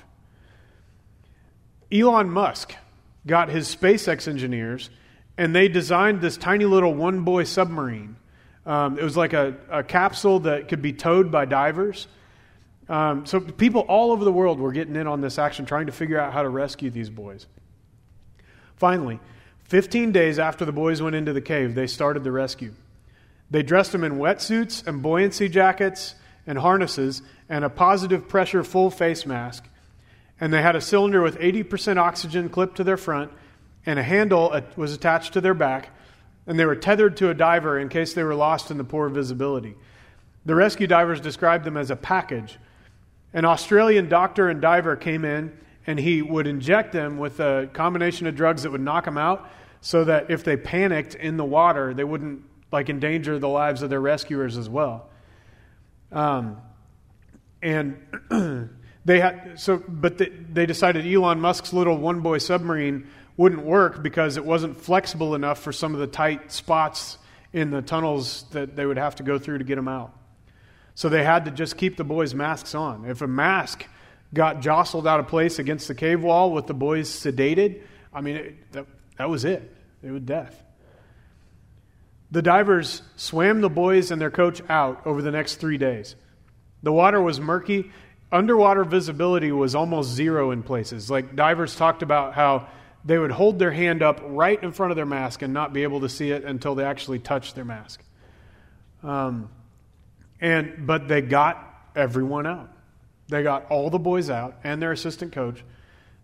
Elon 1.93 2.29
Musk 2.29 2.73
got 3.27 3.49
his 3.49 3.73
SpaceX 3.73 4.27
engineers 4.27 4.89
and 5.37 5.55
they 5.55 5.67
designed 5.67 6.21
this 6.21 6.37
tiny 6.37 6.65
little 6.65 6.93
one 6.93 7.21
boy 7.21 7.43
submarine. 7.43 8.15
Um, 8.65 8.97
it 8.97 9.03
was 9.03 9.17
like 9.17 9.33
a, 9.33 9.55
a, 9.69 9.83
capsule 9.83 10.39
that 10.41 10.69
could 10.69 10.81
be 10.81 10.93
towed 10.93 11.31
by 11.31 11.45
divers. 11.45 12.07
Um, 12.87 13.25
so 13.25 13.39
people 13.39 13.81
all 13.81 14.11
over 14.11 14.23
the 14.23 14.31
world 14.31 14.59
were 14.59 14.71
getting 14.71 14.95
in 14.95 15.05
on 15.05 15.21
this 15.21 15.37
action, 15.37 15.65
trying 15.65 15.87
to 15.87 15.91
figure 15.91 16.19
out 16.19 16.31
how 16.31 16.43
to 16.43 16.49
rescue 16.49 16.89
these 16.89 17.09
boys. 17.09 17.45
Finally, 18.77 19.19
15 19.65 20.11
days 20.11 20.39
after 20.39 20.65
the 20.65 20.71
boys 20.71 21.01
went 21.01 21.15
into 21.15 21.33
the 21.33 21.41
cave, 21.41 21.75
they 21.75 21.87
started 21.87 22.23
the 22.23 22.31
rescue. 22.31 22.73
They 23.51 23.63
dressed 23.63 23.91
them 23.91 24.03
in 24.03 24.13
wetsuits 24.13 24.85
and 24.87 25.01
buoyancy 25.01 25.49
jackets 25.49 26.15
and 26.47 26.57
harnesses 26.57 27.21
and 27.49 27.65
a 27.65 27.69
positive 27.69 28.27
pressure 28.27 28.63
full 28.63 28.89
face 28.89 29.25
mask. 29.25 29.65
And 30.39 30.53
they 30.53 30.61
had 30.61 30.75
a 30.75 30.81
cylinder 30.81 31.21
with 31.21 31.37
80% 31.39 31.97
oxygen 31.97 32.49
clipped 32.49 32.77
to 32.77 32.83
their 32.83 32.97
front 32.97 33.31
and 33.85 33.99
a 33.99 34.03
handle 34.03 34.59
was 34.75 34.93
attached 34.93 35.33
to 35.33 35.41
their 35.41 35.53
back, 35.53 35.89
and 36.47 36.57
they 36.57 36.65
were 36.65 36.75
tethered 36.75 37.17
to 37.17 37.29
a 37.29 37.33
diver 37.33 37.79
in 37.79 37.89
case 37.89 38.13
they 38.13 38.23
were 38.23 38.35
lost 38.35 38.71
in 38.71 38.77
the 38.77 38.83
poor 38.83 39.09
visibility. 39.09 39.75
The 40.45 40.55
rescue 40.55 40.87
divers 40.87 41.19
described 41.19 41.65
them 41.65 41.77
as 41.77 41.89
a 41.91 41.95
package. 41.95 42.57
An 43.33 43.45
Australian 43.45 44.09
doctor 44.09 44.49
and 44.49 44.61
diver 44.61 44.95
came 44.95 45.25
in, 45.25 45.57
and 45.85 45.99
he 45.99 46.21
would 46.21 46.47
inject 46.47 46.93
them 46.93 47.17
with 47.17 47.39
a 47.39 47.69
combination 47.73 48.27
of 48.27 48.35
drugs 48.35 48.63
that 48.63 48.71
would 48.71 48.81
knock 48.81 49.05
them 49.05 49.17
out 49.17 49.49
so 49.81 50.05
that 50.05 50.29
if 50.29 50.43
they 50.43 50.55
panicked 50.55 51.15
in 51.15 51.35
the 51.35 51.45
water, 51.45 51.93
they 51.93 52.03
wouldn't 52.03 52.43
like 52.71 52.89
endanger 52.89 53.37
the 53.39 53.49
lives 53.49 53.81
of 53.81 53.89
their 53.89 53.99
rescuers 53.99 54.57
as 54.57 54.69
well. 54.69 55.09
Um, 56.11 56.57
and 57.61 57.97
they 59.05 59.19
had 59.19 59.59
so, 59.59 59.83
but 59.87 60.17
they, 60.17 60.29
they 60.29 60.65
decided 60.65 61.05
Elon 61.05 61.39
Musk's 61.39 61.73
little 61.73 61.97
one 61.97 62.21
boy 62.21 62.37
submarine 62.37 63.07
wouldn't 63.35 63.63
work 63.63 64.01
because 64.01 64.37
it 64.37 64.45
wasn't 64.45 64.79
flexible 64.79 65.35
enough 65.35 65.59
for 65.59 65.71
some 65.71 65.93
of 65.93 65.99
the 65.99 66.07
tight 66.07 66.51
spots 66.51 67.17
in 67.51 67.71
the 67.71 67.81
tunnels 67.81 68.45
that 68.51 68.75
they 68.75 68.85
would 68.85 68.97
have 68.97 69.15
to 69.15 69.23
go 69.23 69.37
through 69.37 69.57
to 69.57 69.63
get 69.63 69.75
them 69.75 69.87
out. 69.87 70.13
So 70.95 71.09
they 71.09 71.23
had 71.23 71.45
to 71.45 71.51
just 71.51 71.77
keep 71.77 71.97
the 71.97 72.03
boys' 72.03 72.33
masks 72.33 72.75
on. 72.75 73.05
If 73.05 73.21
a 73.21 73.27
mask 73.27 73.85
got 74.33 74.61
jostled 74.61 75.07
out 75.07 75.19
of 75.19 75.27
place 75.27 75.59
against 75.59 75.87
the 75.87 75.95
cave 75.95 76.23
wall 76.23 76.51
with 76.51 76.67
the 76.67 76.73
boys 76.73 77.09
sedated, 77.09 77.81
I 78.13 78.21
mean, 78.21 78.35
it, 78.35 78.71
that, 78.73 78.85
that 79.17 79.29
was 79.29 79.45
it. 79.45 79.75
It 80.03 80.11
was 80.11 80.21
death. 80.21 80.63
The 82.31 82.41
divers 82.41 83.01
swam 83.15 83.61
the 83.61 83.69
boys 83.69 84.11
and 84.11 84.21
their 84.21 84.31
coach 84.31 84.61
out 84.69 85.05
over 85.05 85.21
the 85.21 85.31
next 85.31 85.55
three 85.55 85.77
days. 85.77 86.15
The 86.81 86.91
water 86.91 87.21
was 87.21 87.39
murky. 87.39 87.91
Underwater 88.33 88.83
visibility 88.83 89.51
was 89.51 89.75
almost 89.75 90.09
zero 90.09 90.49
in 90.49 90.63
places. 90.63 91.11
Like 91.11 91.35
divers 91.35 91.75
talked 91.75 92.01
about 92.01 92.33
how 92.33 92.67
they 93.05 93.19
would 93.19 93.29
hold 93.29 93.59
their 93.59 93.71
hand 93.71 94.01
up 94.01 94.21
right 94.23 94.61
in 94.63 94.71
front 94.71 94.91
of 94.91 94.95
their 94.95 95.05
mask 95.05 95.43
and 95.43 95.53
not 95.53 95.71
be 95.71 95.83
able 95.83 96.01
to 96.01 96.09
see 96.09 96.31
it 96.31 96.43
until 96.43 96.73
they 96.73 96.83
actually 96.83 97.19
touched 97.19 97.53
their 97.53 97.63
mask. 97.63 98.03
Um, 99.03 99.51
and 100.41 100.87
but 100.87 101.07
they 101.07 101.21
got 101.21 101.91
everyone 101.95 102.47
out. 102.47 102.71
They 103.27 103.43
got 103.43 103.69
all 103.69 103.91
the 103.91 103.99
boys 103.99 104.31
out 104.31 104.57
and 104.63 104.81
their 104.81 104.91
assistant 104.91 105.31
coach. 105.31 105.63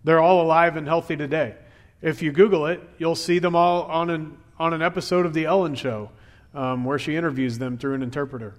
They're 0.04 0.20
all 0.20 0.42
alive 0.42 0.78
and 0.78 0.88
healthy 0.88 1.16
today. 1.16 1.58
If 2.02 2.24
you 2.24 2.32
Google 2.32 2.66
it, 2.66 2.82
you'll 2.98 3.16
see 3.16 3.38
them 3.38 3.56
all 3.56 3.84
on 3.84 4.10
an 4.10 4.38
on 4.58 4.74
an 4.74 4.82
episode 4.82 5.28
of 5.28 5.36
the 5.36 5.46
Ellen 5.46 5.76
Show, 5.76 6.10
um, 6.56 6.86
where 6.86 6.98
she 6.98 7.16
interviews 7.16 7.60
them 7.60 7.78
through 7.78 7.94
an 7.94 8.02
interpreter. 8.02 8.56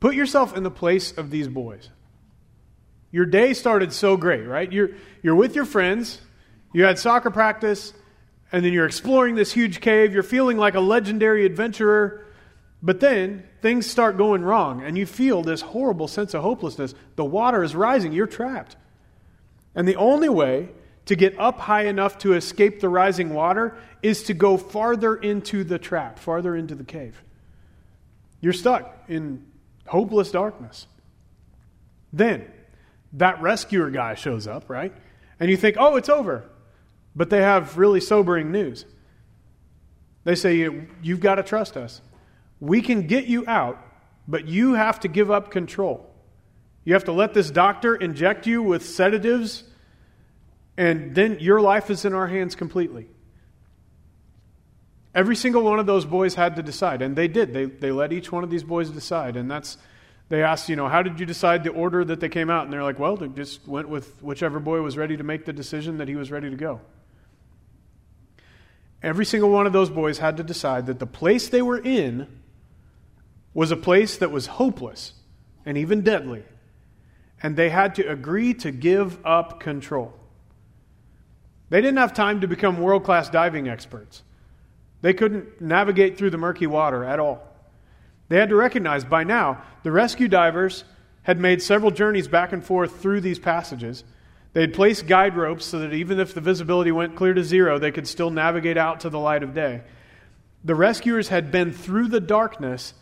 Put 0.00 0.14
yourself 0.14 0.56
in 0.56 0.62
the 0.62 0.70
place 0.70 1.16
of 1.16 1.30
these 1.30 1.48
boys. 1.48 1.90
Your 3.10 3.26
day 3.26 3.54
started 3.54 3.92
so 3.92 4.16
great, 4.16 4.46
right? 4.46 4.70
You're, 4.70 4.90
you're 5.22 5.34
with 5.34 5.54
your 5.54 5.64
friends, 5.64 6.20
you 6.72 6.84
had 6.84 6.98
soccer 6.98 7.30
practice, 7.30 7.92
and 8.52 8.64
then 8.64 8.72
you're 8.72 8.86
exploring 8.86 9.34
this 9.34 9.52
huge 9.52 9.80
cave. 9.80 10.12
You're 10.12 10.22
feeling 10.22 10.56
like 10.56 10.74
a 10.74 10.80
legendary 10.80 11.44
adventurer. 11.44 12.24
But 12.82 13.00
then 13.00 13.44
things 13.60 13.86
start 13.86 14.16
going 14.16 14.42
wrong, 14.42 14.82
and 14.82 14.96
you 14.96 15.04
feel 15.04 15.42
this 15.42 15.60
horrible 15.60 16.06
sense 16.06 16.34
of 16.34 16.42
hopelessness. 16.42 16.94
The 17.16 17.24
water 17.24 17.64
is 17.64 17.74
rising, 17.74 18.12
you're 18.12 18.26
trapped. 18.26 18.76
And 19.74 19.86
the 19.86 19.96
only 19.96 20.28
way 20.28 20.68
to 21.06 21.16
get 21.16 21.38
up 21.38 21.58
high 21.58 21.86
enough 21.86 22.18
to 22.18 22.34
escape 22.34 22.80
the 22.80 22.88
rising 22.88 23.34
water 23.34 23.76
is 24.02 24.22
to 24.24 24.34
go 24.34 24.56
farther 24.56 25.16
into 25.16 25.64
the 25.64 25.78
trap, 25.78 26.18
farther 26.18 26.54
into 26.54 26.74
the 26.74 26.84
cave. 26.84 27.22
You're 28.40 28.52
stuck 28.52 29.04
in 29.08 29.44
hopeless 29.88 30.30
darkness. 30.30 30.86
Then 32.12 32.46
that 33.14 33.40
rescuer 33.40 33.90
guy 33.90 34.14
shows 34.14 34.46
up, 34.46 34.68
right? 34.68 34.92
And 35.40 35.50
you 35.50 35.56
think, 35.56 35.76
oh, 35.78 35.96
it's 35.96 36.08
over. 36.08 36.44
But 37.14 37.30
they 37.30 37.42
have 37.42 37.78
really 37.78 38.00
sobering 38.00 38.52
news. 38.52 38.84
They 40.24 40.34
say, 40.34 40.86
You've 41.02 41.20
got 41.20 41.36
to 41.36 41.42
trust 41.42 41.76
us. 41.76 42.00
We 42.60 42.82
can 42.82 43.06
get 43.06 43.26
you 43.26 43.44
out, 43.46 43.78
but 44.26 44.46
you 44.46 44.74
have 44.74 45.00
to 45.00 45.08
give 45.08 45.30
up 45.30 45.50
control. 45.50 46.08
You 46.84 46.94
have 46.94 47.04
to 47.04 47.12
let 47.12 47.34
this 47.34 47.50
doctor 47.50 47.94
inject 47.94 48.46
you 48.46 48.62
with 48.62 48.84
sedatives, 48.84 49.64
and 50.76 51.14
then 51.14 51.38
your 51.40 51.60
life 51.60 51.90
is 51.90 52.04
in 52.04 52.14
our 52.14 52.26
hands 52.26 52.54
completely. 52.54 53.08
Every 55.18 55.34
single 55.34 55.64
one 55.64 55.80
of 55.80 55.86
those 55.86 56.04
boys 56.04 56.36
had 56.36 56.54
to 56.54 56.62
decide, 56.62 57.02
and 57.02 57.16
they 57.16 57.26
did. 57.26 57.52
They, 57.52 57.64
they 57.64 57.90
let 57.90 58.12
each 58.12 58.30
one 58.30 58.44
of 58.44 58.50
these 58.50 58.62
boys 58.62 58.88
decide, 58.88 59.34
and 59.34 59.50
that's 59.50 59.76
they 60.28 60.44
asked, 60.44 60.68
you 60.68 60.76
know, 60.76 60.86
how 60.86 61.02
did 61.02 61.18
you 61.18 61.26
decide 61.26 61.64
the 61.64 61.70
order 61.70 62.04
that 62.04 62.20
they 62.20 62.28
came 62.28 62.50
out? 62.50 62.62
And 62.62 62.72
they're 62.72 62.84
like, 62.84 63.00
well, 63.00 63.16
they 63.16 63.26
just 63.26 63.66
went 63.66 63.88
with 63.88 64.22
whichever 64.22 64.60
boy 64.60 64.80
was 64.80 64.96
ready 64.96 65.16
to 65.16 65.24
make 65.24 65.44
the 65.44 65.52
decision 65.52 65.98
that 65.98 66.06
he 66.06 66.14
was 66.14 66.30
ready 66.30 66.48
to 66.50 66.54
go. 66.54 66.80
Every 69.02 69.24
single 69.24 69.50
one 69.50 69.66
of 69.66 69.72
those 69.72 69.90
boys 69.90 70.18
had 70.18 70.36
to 70.36 70.44
decide 70.44 70.86
that 70.86 71.00
the 71.00 71.06
place 71.06 71.48
they 71.48 71.62
were 71.62 71.78
in 71.78 72.28
was 73.54 73.72
a 73.72 73.76
place 73.76 74.18
that 74.18 74.30
was 74.30 74.46
hopeless 74.46 75.14
and 75.66 75.76
even 75.76 76.02
deadly. 76.02 76.44
And 77.42 77.56
they 77.56 77.70
had 77.70 77.96
to 77.96 78.08
agree 78.08 78.54
to 78.54 78.70
give 78.70 79.18
up 79.26 79.58
control. 79.58 80.14
They 81.70 81.80
didn't 81.80 81.98
have 81.98 82.14
time 82.14 82.42
to 82.42 82.46
become 82.46 82.78
world 82.78 83.02
class 83.02 83.28
diving 83.28 83.68
experts. 83.68 84.22
They 85.00 85.14
couldn't 85.14 85.60
navigate 85.60 86.18
through 86.18 86.30
the 86.30 86.38
murky 86.38 86.66
water 86.66 87.04
at 87.04 87.20
all. 87.20 87.42
They 88.28 88.38
had 88.38 88.48
to 88.50 88.56
recognize 88.56 89.04
by 89.04 89.24
now 89.24 89.62
the 89.82 89.92
rescue 89.92 90.28
divers 90.28 90.84
had 91.22 91.38
made 91.38 91.62
several 91.62 91.90
journeys 91.90 92.28
back 92.28 92.52
and 92.52 92.64
forth 92.64 93.00
through 93.00 93.20
these 93.20 93.38
passages. 93.38 94.04
They 94.52 94.62
had 94.62 94.74
placed 94.74 95.06
guide 95.06 95.36
ropes 95.36 95.64
so 95.64 95.78
that 95.80 95.92
even 95.92 96.18
if 96.18 96.34
the 96.34 96.40
visibility 96.40 96.90
went 96.90 97.16
clear 97.16 97.34
to 97.34 97.44
zero, 97.44 97.78
they 97.78 97.92
could 97.92 98.08
still 98.08 98.30
navigate 98.30 98.76
out 98.76 99.00
to 99.00 99.10
the 99.10 99.18
light 99.18 99.42
of 99.42 99.54
day. 99.54 99.82
The 100.64 100.74
rescuers 100.74 101.28
had 101.28 101.52
been 101.52 101.72
through 101.72 102.08
the 102.08 102.20
darkness, 102.20 102.94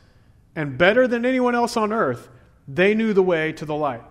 and 0.54 0.76
better 0.76 1.08
than 1.08 1.24
anyone 1.24 1.54
else 1.54 1.76
on 1.76 1.92
earth, 1.92 2.28
they 2.68 2.94
knew 2.94 3.12
the 3.12 3.22
way 3.22 3.52
to 3.52 3.64
the 3.64 3.74
light. 3.74 4.02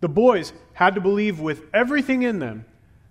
The 0.00 0.08
boys 0.08 0.52
had 0.74 0.94
to 0.94 1.00
believe 1.00 1.40
with 1.40 1.62
everything 1.72 2.22
in 2.22 2.38
them 2.38 2.66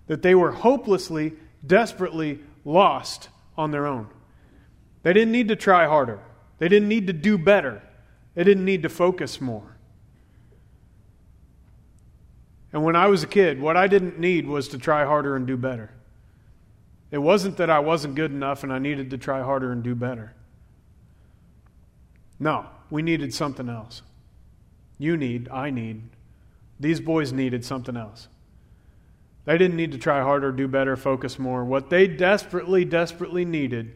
that 0.06 0.22
they 0.22 0.34
were 0.34 0.52
hopelessly, 0.52 1.34
desperately 1.66 2.40
lost 2.64 3.28
on 3.56 3.70
their 3.70 3.86
own. 3.86 4.08
They 5.02 5.12
didn't 5.12 5.32
need 5.32 5.48
to 5.48 5.56
try 5.56 5.86
harder. 5.86 6.20
They 6.58 6.68
didn't 6.68 6.88
need 6.88 7.06
to 7.08 7.12
do 7.12 7.36
better, 7.36 7.82
they 8.34 8.44
didn't 8.44 8.64
need 8.64 8.82
to 8.82 8.88
focus 8.88 9.40
more. 9.40 9.76
And 12.72 12.82
when 12.82 12.96
I 12.96 13.06
was 13.06 13.22
a 13.22 13.28
kid, 13.28 13.60
what 13.60 13.76
I 13.76 13.86
didn't 13.86 14.18
need 14.18 14.48
was 14.48 14.66
to 14.68 14.78
try 14.78 15.04
harder 15.04 15.36
and 15.36 15.46
do 15.46 15.56
better. 15.56 15.92
It 17.12 17.18
wasn't 17.18 17.56
that 17.58 17.70
I 17.70 17.78
wasn't 17.78 18.16
good 18.16 18.32
enough 18.32 18.64
and 18.64 18.72
I 18.72 18.80
needed 18.80 19.10
to 19.10 19.18
try 19.18 19.42
harder 19.42 19.70
and 19.70 19.84
do 19.84 19.94
better. 19.94 20.34
No, 22.40 22.66
we 22.90 23.02
needed 23.02 23.32
something 23.32 23.68
else. 23.68 24.02
You 24.98 25.16
need, 25.16 25.48
I 25.50 25.70
need. 25.70 26.02
These 26.80 27.00
boys 27.00 27.32
needed 27.32 27.64
something 27.64 27.96
else. 27.96 28.26
They 29.44 29.58
didn't 29.58 29.76
need 29.76 29.92
to 29.92 29.98
try 29.98 30.22
harder, 30.22 30.52
do 30.52 30.68
better, 30.68 30.96
focus 30.96 31.38
more. 31.38 31.64
What 31.64 31.90
they 31.90 32.06
desperately, 32.06 32.84
desperately 32.84 33.44
needed 33.44 33.94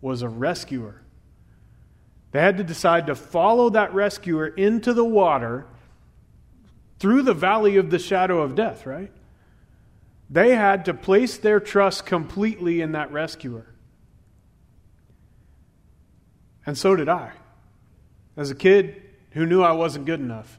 was 0.00 0.22
a 0.22 0.28
rescuer 0.28 1.02
they 2.32 2.40
had 2.40 2.58
to 2.58 2.64
decide 2.64 3.06
to 3.06 3.14
follow 3.14 3.70
that 3.70 3.92
rescuer 3.92 4.46
into 4.46 4.94
the 4.94 5.04
water 5.04 5.66
through 6.98 7.22
the 7.22 7.34
valley 7.34 7.76
of 7.76 7.90
the 7.90 7.98
shadow 7.98 8.40
of 8.42 8.54
death, 8.54 8.86
right? 8.86 9.10
They 10.28 10.54
had 10.54 10.84
to 10.84 10.94
place 10.94 11.38
their 11.38 11.58
trust 11.58 12.06
completely 12.06 12.80
in 12.80 12.92
that 12.92 13.10
rescuer. 13.10 13.66
And 16.64 16.78
so 16.78 16.94
did 16.94 17.08
I. 17.08 17.32
As 18.36 18.50
a 18.50 18.54
kid 18.54 19.02
who 19.32 19.44
knew 19.44 19.62
I 19.62 19.72
wasn't 19.72 20.06
good 20.06 20.20
enough, 20.20 20.58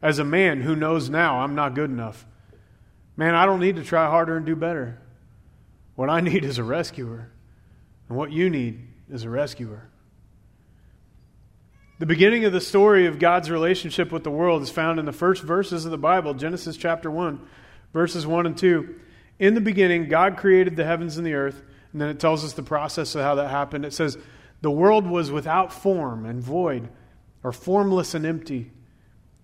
as 0.00 0.18
a 0.18 0.24
man 0.24 0.60
who 0.60 0.76
knows 0.76 1.10
now 1.10 1.40
I'm 1.40 1.56
not 1.56 1.74
good 1.74 1.90
enough, 1.90 2.24
man, 3.20 3.34
I 3.34 3.44
don't 3.44 3.60
need 3.60 3.76
to 3.76 3.84
try 3.84 4.08
harder 4.08 4.38
and 4.38 4.46
do 4.46 4.56
better. 4.56 4.98
What 5.94 6.08
I 6.08 6.20
need 6.30 6.42
is 6.42 6.56
a 6.56 6.64
rescuer. 6.64 7.30
And 8.08 8.16
what 8.16 8.32
you 8.32 8.48
need 8.48 8.88
is 9.10 9.24
a 9.24 9.30
rescuer. 9.30 9.90
The 11.98 12.06
beginning 12.06 12.46
of 12.46 12.54
the 12.54 12.62
story 12.62 13.04
of 13.04 13.18
God's 13.18 13.50
relationship 13.50 14.10
with 14.10 14.24
the 14.24 14.30
world 14.30 14.62
is 14.62 14.70
found 14.70 14.98
in 14.98 15.04
the 15.04 15.12
first 15.12 15.42
verses 15.42 15.84
of 15.84 15.90
the 15.90 15.98
Bible, 15.98 16.32
Genesis 16.32 16.78
chapter 16.78 17.10
1, 17.10 17.46
verses 17.92 18.26
1 18.26 18.46
and 18.46 18.56
2. 18.56 18.98
In 19.38 19.52
the 19.52 19.60
beginning, 19.60 20.08
God 20.08 20.38
created 20.38 20.76
the 20.76 20.86
heavens 20.86 21.18
and 21.18 21.26
the 21.26 21.34
earth, 21.34 21.62
and 21.92 22.00
then 22.00 22.08
it 22.08 22.20
tells 22.20 22.42
us 22.42 22.54
the 22.54 22.62
process 22.62 23.14
of 23.14 23.20
how 23.20 23.34
that 23.34 23.50
happened. 23.50 23.84
It 23.84 23.92
says, 23.92 24.16
The 24.62 24.70
world 24.70 25.06
was 25.06 25.30
without 25.30 25.74
form 25.74 26.24
and 26.24 26.40
void, 26.40 26.88
or 27.44 27.52
formless 27.52 28.14
and 28.14 28.24
empty, 28.24 28.70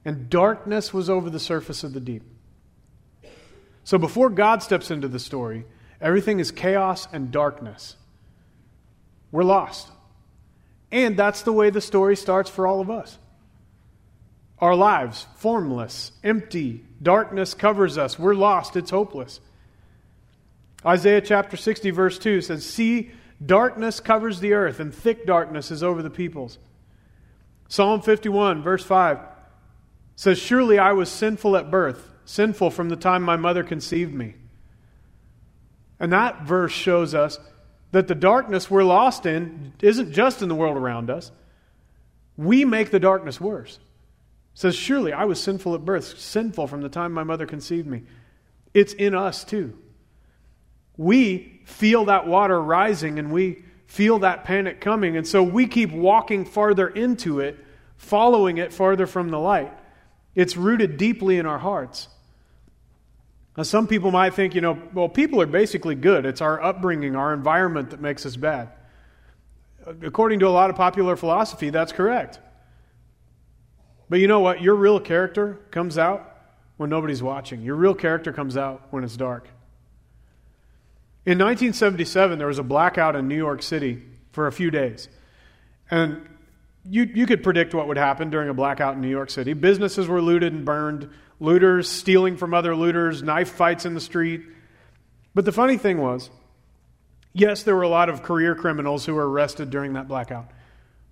and 0.03 0.31
darkness 0.31 0.95
was 0.95 1.11
over 1.11 1.29
the 1.29 1.39
surface 1.39 1.85
of 1.85 1.93
the 1.93 2.01
deep. 2.01 2.23
So 3.87 3.99
before 3.99 4.31
God 4.31 4.65
steps 4.65 4.91
into 4.91 5.07
the 5.07 5.21
story, 5.21 5.65
everything 6.01 6.41
is 6.41 6.51
chaos 6.51 7.07
and 7.13 7.31
darkness. 7.31 7.95
We're 9.31 9.45
lost. 9.45 9.87
And 10.91 11.17
that's 11.17 11.43
the 11.43 11.53
way 11.53 11.71
the 11.71 11.81
story 11.81 12.17
starts 12.17 12.51
for 12.51 12.67
all 12.67 12.81
of 12.81 12.91
us. 12.91 13.17
Our 14.59 14.75
lives, 14.75 15.29
formless, 15.37 16.11
empty, 16.25 16.85
darkness 17.01 17.55
covers 17.55 17.97
us. 17.97 18.19
We're 18.19 18.35
lost, 18.35 18.75
it's 18.75 18.91
hopeless. 18.91 19.39
Isaiah 20.85 21.21
chapter 21.21 21.57
60, 21.57 21.91
verse 21.91 22.19
2 22.19 22.41
says, 22.41 22.67
See, 22.67 23.13
darkness 23.45 24.01
covers 24.01 24.41
the 24.41 24.55
earth, 24.55 24.81
and 24.81 24.93
thick 24.93 25.27
darkness 25.27 25.71
is 25.71 25.85
over 25.85 26.03
the 26.03 26.11
peoples. 26.11 26.59
Psalm 27.69 28.03
51, 28.03 28.63
verse 28.63 28.83
5 28.85 29.21
says, 30.17 30.39
Surely 30.39 30.77
I 30.77 30.91
was 30.91 31.09
sinful 31.09 31.57
at 31.57 31.71
birth, 31.71 32.11
sinful 32.27 32.71
from 32.71 32.91
the 32.91 32.97
time 32.97 33.23
my 33.23 33.37
mother 33.37 33.65
conceived 33.65 34.13
me. 34.13 34.35
And 35.99 36.13
that 36.13 36.43
verse 36.43 36.73
shows 36.73 37.15
us 37.15 37.39
that 37.93 38.09
the 38.09 38.15
darkness 38.15 38.71
we're 38.71 38.85
lost 38.85 39.25
in 39.25 39.73
isn't 39.81 40.13
just 40.13 40.43
in 40.43 40.49
the 40.49 40.55
world 40.55 40.77
around 40.77 41.09
us. 41.09 41.31
We 42.37 42.67
make 42.67 42.91
the 42.91 43.01
darkness 43.01 43.41
worse. 43.41 43.77
It 43.77 44.59
says, 44.59 44.77
Surely 44.77 45.13
I 45.13 45.25
was 45.25 45.41
sinful 45.41 45.75
at 45.75 45.85
birth, 45.85 46.19
sinful 46.19 46.67
from 46.67 46.83
the 46.83 46.91
time 46.91 47.13
my 47.13 47.25
mother 47.25 47.47
conceived 47.47 47.87
me. 47.87 48.03
It's 48.75 48.93
in 48.93 49.15
us 49.15 49.45
too. 49.45 49.79
We 50.99 51.63
feel 51.65 52.07
that 52.07 52.27
water 52.27 52.61
rising 52.61 53.19
and 53.19 53.33
we 53.33 53.65
feel 53.87 54.19
that 54.19 54.45
panic 54.45 54.81
coming, 54.81 55.17
and 55.17 55.27
so 55.27 55.43
we 55.43 55.67
keep 55.67 55.93
walking 55.93 56.45
farther 56.45 56.89
into 56.89 57.41
it, 57.41 57.57
following 57.97 58.59
it 58.59 58.73
farther 58.73 59.07
from 59.07 59.31
the 59.31 59.39
light. 59.39 59.73
It's 60.35 60.57
rooted 60.57 60.97
deeply 60.97 61.39
in 61.39 61.47
our 61.47 61.59
hearts. 61.59 62.09
Now, 63.57 63.63
some 63.63 63.87
people 63.87 64.11
might 64.11 64.35
think, 64.35 64.55
you 64.55 64.61
know, 64.61 64.79
well, 64.93 65.09
people 65.09 65.41
are 65.41 65.47
basically 65.47 65.95
good. 65.95 66.27
It's 66.27 66.43
our 66.43 66.63
upbringing, 66.63 67.17
our 67.17 67.33
environment 67.33 67.91
that 67.91 68.01
makes 68.01 68.27
us 68.27 68.37
bad. 68.37 68.69
According 70.03 70.41
to 70.41 70.49
a 70.49 70.51
lot 70.51 70.69
of 70.69 70.77
popular 70.77 71.17
philosophy, 71.17 71.71
that's 71.71 71.93
correct. 71.93 72.39
But 74.11 74.21
you 74.21 74.29
know 74.29 74.41
what? 74.41 74.61
Your 74.61 74.75
real 74.75 75.01
character 75.01 75.61
comes 75.71 75.97
out 75.97 76.37
when 76.77 76.91
nobody's 76.91 77.23
watching. 77.23 77.63
Your 77.63 77.77
real 77.77 77.95
character 77.95 78.33
comes 78.33 78.57
out 78.57 78.89
when 78.91 79.05
it's 79.05 79.17
dark. 79.17 79.49
In 81.25 81.39
1977, 81.39 82.39
there 82.39 82.47
was 82.49 82.59
a 82.59 82.63
blackout 82.63 83.17
in 83.17 83.27
New 83.27 83.37
York 83.37 83.63
City 83.63 84.03
for 84.33 84.47
a 84.47 84.53
few 84.53 84.71
days. 84.71 85.09
And 85.91 86.29
you, 86.85 87.05
you 87.05 87.27
could 87.27 87.43
predict 87.43 87.75
what 87.75 87.89
would 87.89 87.97
happen 87.97 88.31
during 88.31 88.49
a 88.49 88.55
blackout 88.55 88.95
in 88.95 89.01
New 89.01 89.09
York 89.09 89.31
City. 89.31 89.53
Businesses 89.55 90.07
were 90.07 90.21
looted 90.21 90.53
and 90.53 90.65
burned 90.65 91.11
looters 91.41 91.89
stealing 91.89 92.37
from 92.37 92.55
other 92.55 92.75
looters, 92.75 93.23
knife 93.23 93.51
fights 93.51 93.85
in 93.85 93.95
the 93.95 94.01
street. 94.01 94.43
But 95.35 95.45
the 95.45 95.53
funny 95.53 95.77
thing 95.77 95.99
was, 95.99 96.31
yes, 97.33 97.63
there 97.63 97.77
were 97.77 97.83
a 97.83 97.89
lot 97.89 98.09
of 98.09 98.23
career 98.23 98.55
criminals 98.55 99.05
who 99.05 99.15
were 99.15 99.29
arrested 99.29 99.71
during 99.71 99.93
that 99.95 100.09
blackout. 100.09 100.51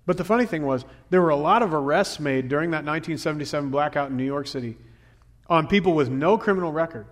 But 0.07 0.17
the 0.17 0.25
funny 0.25 0.47
thing 0.47 0.65
was, 0.65 0.85
there 1.11 1.23
were 1.23 1.31
a 1.31 1.37
lot 1.37 1.63
of 1.63 1.73
arrests 1.73 2.21
made 2.21 2.49
during 2.49 2.71
that 2.71 2.85
1977 2.85 3.71
blackout 3.71 4.11
in 4.11 4.17
New 4.17 4.25
York 4.25 4.47
City 4.47 4.77
on 5.49 5.67
people 5.67 5.95
with 5.95 6.09
no 6.09 6.39
criminal 6.39 6.73
record 6.73 7.07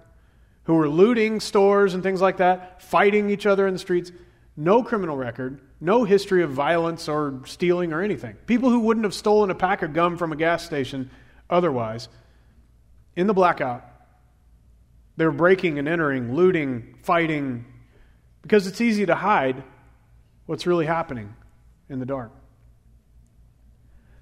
who 0.65 0.75
were 0.75 0.89
looting 0.89 1.41
stores 1.41 1.95
and 1.95 2.03
things 2.03 2.21
like 2.21 2.37
that, 2.37 2.81
fighting 2.83 3.31
each 3.31 3.47
other 3.47 3.67
in 3.67 3.75
the 3.75 3.79
streets. 3.79 4.13
No 4.57 4.83
criminal 4.83 5.17
record, 5.17 5.61
no 5.81 6.05
history 6.05 6.43
of 6.43 6.51
violence 6.51 7.09
or 7.09 7.41
stealing 7.47 7.93
or 7.93 8.03
anything. 8.03 8.35
People 8.47 8.71
who 8.71 8.81
wouldn't 8.81 9.05
have 9.05 9.15
stolen 9.15 9.51
a 9.51 9.55
pack 9.55 9.83
of 9.83 9.93
gum 9.93 10.17
from 10.17 10.33
a 10.33 10.37
gas 10.37 10.65
station 10.65 11.11
otherwise. 11.49 12.09
In 13.17 13.27
the 13.27 13.35
blackout, 13.35 13.85
They're 15.17 15.31
breaking 15.31 15.79
and 15.79 15.87
entering, 15.87 16.35
looting, 16.35 16.95
fighting, 17.03 17.67
because 18.41 18.67
it's 18.67 18.81
easy 18.81 19.05
to 19.05 19.15
hide 19.15 19.63
what's 20.47 20.67
really 20.67 20.87
happening 20.87 21.35
in 21.91 21.99
the 21.99 22.07
dark. 22.07 22.33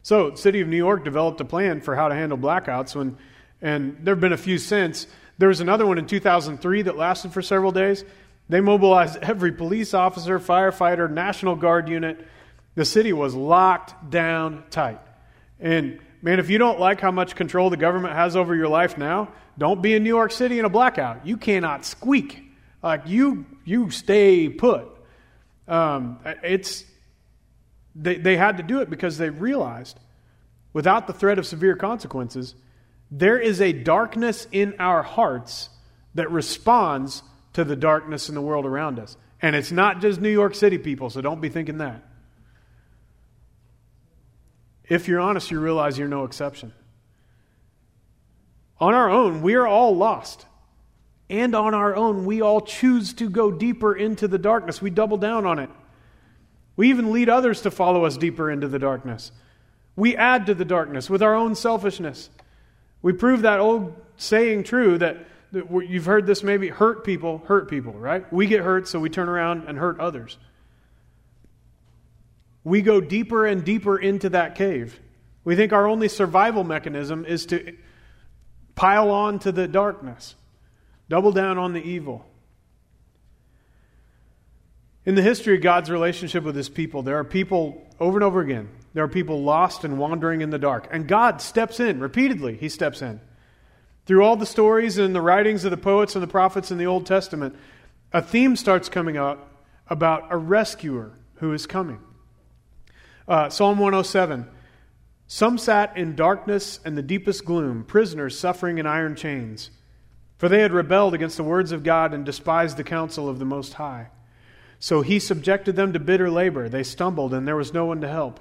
So, 0.03 0.35
city 0.35 0.61
of 0.61 0.67
New 0.67 0.77
York 0.77 1.05
developed 1.05 1.41
a 1.41 1.45
plan 1.45 1.81
for 1.81 1.95
how 1.95 2.09
to 2.09 2.15
handle 2.15 2.37
blackouts 2.37 2.97
when 2.97 3.17
and 3.63 3.99
there 4.03 4.15
have 4.15 4.21
been 4.21 4.33
a 4.33 4.39
few 4.39 4.59
since. 4.59 5.07
There 5.39 5.49
was 5.49 5.61
another 5.61 5.87
one 5.87 5.99
in 5.99 6.07
2003 6.07 6.83
that 6.83 6.97
lasted 6.97 7.33
for 7.33 7.43
several 7.43 7.73
days. 7.73 8.05
They 8.49 8.61
mobilized 8.61 9.19
every 9.23 9.53
police 9.53 9.95
officer, 9.95 10.39
firefighter, 10.41 11.11
National 11.11 11.57
Guard 11.57 11.89
unit. 11.89 12.27
The 12.75 12.85
city 12.85 13.13
was 13.13 13.35
locked 13.35 14.11
down 14.11 14.65
tight. 14.71 15.01
And 15.59 16.01
man, 16.23 16.39
if 16.39 16.51
you 16.51 16.59
don't 16.59 16.79
like 16.79 17.01
how 17.01 17.11
much 17.11 17.35
control 17.35 17.71
the 17.71 17.77
government 17.77 18.15
has 18.15 18.37
over 18.37 18.55
your 18.55 18.69
life 18.69 18.99
now, 18.99 19.33
don't 19.59 19.83
be 19.83 19.95
in 19.95 20.03
New 20.03 20.09
York 20.09 20.33
City 20.33 20.59
in 20.59 20.65
a 20.65 20.69
blackout. 20.71 21.27
You 21.27 21.37
cannot 21.37 21.85
squeak. 21.85 22.43
Like 22.83 23.03
you, 23.07 23.47
you 23.65 23.91
stay 23.91 24.49
put. 24.49 24.89
Um, 25.69 26.19
it's 26.43 26.85
they, 27.95 28.17
they 28.17 28.37
had 28.37 28.57
to 28.57 28.63
do 28.63 28.81
it 28.81 28.91
because 28.91 29.19
they 29.19 29.31
realized, 29.31 29.99
without 30.73 31.07
the 31.07 31.13
threat 31.13 31.39
of 31.39 31.47
severe 31.47 31.77
consequences, 31.77 32.55
there 33.11 33.39
is 33.39 33.61
a 33.61 33.73
darkness 33.73 34.47
in 34.53 34.75
our 34.79 35.03
hearts 35.03 35.69
that 36.15 36.31
responds 36.31 37.23
to 37.53 37.65
the 37.65 37.77
darkness 37.77 38.29
in 38.29 38.35
the 38.35 38.41
world 38.41 38.65
around 38.65 38.99
us. 38.99 39.17
And 39.43 39.57
it's 39.57 39.73
not 39.73 40.01
just 40.01 40.21
New 40.21 40.31
York 40.31 40.55
City 40.55 40.79
people, 40.79 41.11
so 41.11 41.21
don't 41.21 41.41
be 41.41 41.49
thinking 41.49 41.79
that. 41.79 42.05
If 44.91 45.07
you're 45.07 45.21
honest, 45.21 45.53
you 45.53 45.61
realize 45.61 45.97
you're 45.97 46.09
no 46.09 46.25
exception. 46.25 46.75
On 48.81 48.93
our 48.93 49.09
own, 49.09 49.41
we 49.41 49.55
are 49.55 49.67
all 49.67 49.97
lost. 49.97 50.47
And 51.31 51.55
on 51.55 51.75
our 51.75 51.95
own, 51.95 52.25
we 52.25 52.41
all 52.43 52.61
choose 52.61 53.13
to 53.15 53.31
go 53.31 53.53
deeper 53.53 53.95
into 53.95 54.27
the 54.27 54.39
darkness. 54.39 54.83
We 54.83 54.91
double 54.91 55.17
down 55.17 55.47
on 55.47 55.61
it. 55.61 55.71
We 56.75 56.91
even 56.91 57.13
lead 57.13 57.29
others 57.29 57.63
to 57.63 57.71
follow 57.71 58.05
us 58.05 58.17
deeper 58.17 58.51
into 58.51 58.67
the 58.67 58.81
darkness. 58.81 59.31
We 59.95 60.17
add 60.17 60.47
to 60.47 60.55
the 60.55 60.65
darkness 60.65 61.09
with 61.09 61.23
our 61.23 61.37
own 61.37 61.55
selfishness. 61.55 62.29
We 63.01 63.13
prove 63.13 63.43
that 63.43 63.61
old 63.61 63.95
saying 64.17 64.65
true 64.65 64.99
that, 64.99 65.19
that 65.53 65.71
you've 65.89 66.07
heard 66.07 66.27
this 66.27 66.43
maybe 66.43 66.69
hurt 66.69 67.05
people 67.05 67.43
hurt 67.47 67.71
people, 67.71 67.93
right? 67.93 68.31
We 68.33 68.47
get 68.47 68.63
hurt, 68.63 68.89
so 68.89 68.99
we 68.99 69.09
turn 69.09 69.29
around 69.29 69.69
and 69.69 69.79
hurt 69.79 70.01
others. 70.01 70.37
We 72.65 72.83
go 72.83 73.01
deeper 73.01 73.47
and 73.47 73.65
deeper 73.65 73.99
into 73.99 74.31
that 74.31 74.55
cave. 74.55 75.01
We 75.45 75.57
think 75.57 75.73
our 75.73 75.87
only 75.87 76.09
survival 76.09 76.65
mechanism 76.65 77.25
is 77.25 77.47
to 77.47 77.77
pile 78.75 79.11
on 79.11 79.39
to 79.41 79.53
the 79.53 79.67
darkness, 79.67 80.35
double 81.09 81.33
down 81.33 81.59
on 81.59 81.73
the 81.73 81.83
evil. 81.83 82.27
In 85.07 85.15
the 85.15 85.23
history 85.23 85.57
of 85.57 85.63
God's 85.63 85.91
relationship 85.91 86.45
with 86.45 86.55
his 86.55 86.69
people, 86.69 87.03
there 87.03 87.19
are 87.19 87.25
people 87.25 87.87
over 87.99 88.19
and 88.19 88.25
over 88.25 88.41
again 88.41 88.69
there 88.93 89.05
are 89.05 89.09
people 89.09 89.43
lost 89.43 89.85
and 89.85 89.99
wandering 89.99 90.41
in 90.41 90.51
the 90.51 90.59
dark. 90.59 90.89
And 90.91 91.07
God 91.07 91.41
steps 91.41 91.81
in 91.81 92.01
repeatedly. 92.01 92.57
He 92.57 92.69
steps 92.69 93.03
in. 93.03 93.21
Through 94.07 94.25
all 94.25 94.37
the 94.37 94.47
stories 94.47 94.99
and 94.99 95.15
the 95.15 95.21
writings 95.21 95.65
of 95.65 95.71
the 95.71 95.77
poets 95.77 96.17
and 96.17 96.23
the 96.23 96.29
prophets 96.29 96.71
in 96.71 96.79
the 96.79 96.87
Old 96.87 97.07
Testament, 97.07 97.55
a 98.13 98.21
theme 98.21 98.57
starts 98.57 98.89
coming 98.89 99.17
out 99.17 99.47
about 99.87 100.27
a 100.31 100.37
rescuer 100.37 101.13
who 101.37 101.53
is 101.53 101.67
coming. 101.67 102.01
Uh, 103.31 103.49
Psalm 103.49 103.79
107 103.79 104.45
Some 105.29 105.57
sat 105.57 105.97
in 105.97 106.17
darkness 106.17 106.81
and 106.85 106.99
the 106.99 107.03
deepest 107.03 107.45
gloom, 107.45 107.85
prisoners 107.85 108.37
suffering 108.37 108.79
in 108.79 108.87
iron 108.87 109.15
chains. 109.15 109.71
For 110.37 110.49
they 110.49 110.63
had 110.63 110.73
rebelled 110.73 111.15
against 111.15 111.37
the 111.37 111.45
words 111.45 111.71
of 111.71 111.85
God 111.85 112.13
and 112.13 112.27
despised 112.27 112.77
the 112.77 112.83
counsel 112.83 113.29
of 113.29 113.39
the 113.39 113.45
Most 113.45 113.75
High. 113.75 114.09
So 114.81 115.03
he 115.03 115.21
subjected 115.21 115.77
them 115.77 115.93
to 115.93 116.01
bitter 116.01 116.29
labor. 116.29 116.69
They 116.69 116.83
stumbled, 116.83 117.33
and 117.33 117.47
there 117.47 117.55
was 117.55 117.73
no 117.73 117.85
one 117.85 118.01
to 118.01 118.09
help. 118.09 118.41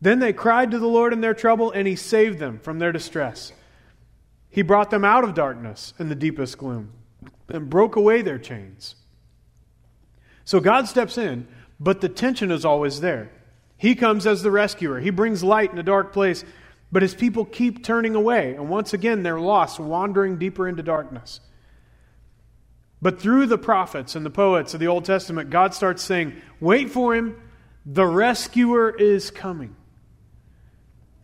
Then 0.00 0.18
they 0.18 0.32
cried 0.32 0.72
to 0.72 0.80
the 0.80 0.88
Lord 0.88 1.12
in 1.12 1.20
their 1.20 1.34
trouble, 1.34 1.70
and 1.70 1.86
he 1.86 1.94
saved 1.94 2.40
them 2.40 2.58
from 2.58 2.80
their 2.80 2.90
distress. 2.90 3.52
He 4.50 4.62
brought 4.62 4.90
them 4.90 5.04
out 5.04 5.22
of 5.22 5.34
darkness 5.34 5.94
and 5.96 6.10
the 6.10 6.16
deepest 6.16 6.58
gloom 6.58 6.90
and 7.48 7.70
broke 7.70 7.94
away 7.94 8.22
their 8.22 8.38
chains. 8.38 8.96
So 10.44 10.58
God 10.58 10.88
steps 10.88 11.18
in, 11.18 11.46
but 11.78 12.00
the 12.00 12.08
tension 12.08 12.50
is 12.50 12.64
always 12.64 13.00
there. 13.00 13.30
He 13.76 13.94
comes 13.94 14.26
as 14.26 14.42
the 14.42 14.50
rescuer, 14.50 15.00
he 15.00 15.10
brings 15.10 15.42
light 15.42 15.72
in 15.72 15.78
a 15.78 15.82
dark 15.82 16.12
place, 16.12 16.44
but 16.92 17.02
his 17.02 17.14
people 17.14 17.44
keep 17.44 17.82
turning 17.82 18.14
away, 18.14 18.54
and 18.54 18.68
once 18.68 18.92
again 18.92 19.22
they're 19.22 19.40
lost, 19.40 19.80
wandering 19.80 20.38
deeper 20.38 20.68
into 20.68 20.82
darkness. 20.82 21.40
But 23.02 23.20
through 23.20 23.46
the 23.46 23.58
prophets 23.58 24.14
and 24.14 24.24
the 24.24 24.30
poets 24.30 24.72
of 24.72 24.80
the 24.80 24.86
Old 24.86 25.04
Testament, 25.04 25.50
God 25.50 25.74
starts 25.74 26.02
saying, 26.02 26.40
Wait 26.60 26.90
for 26.90 27.14
him, 27.14 27.36
the 27.84 28.06
rescuer 28.06 28.90
is 28.90 29.30
coming. 29.30 29.76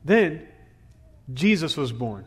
Then 0.05 0.47
Jesus 1.33 1.77
was 1.77 1.93
born. 1.93 2.27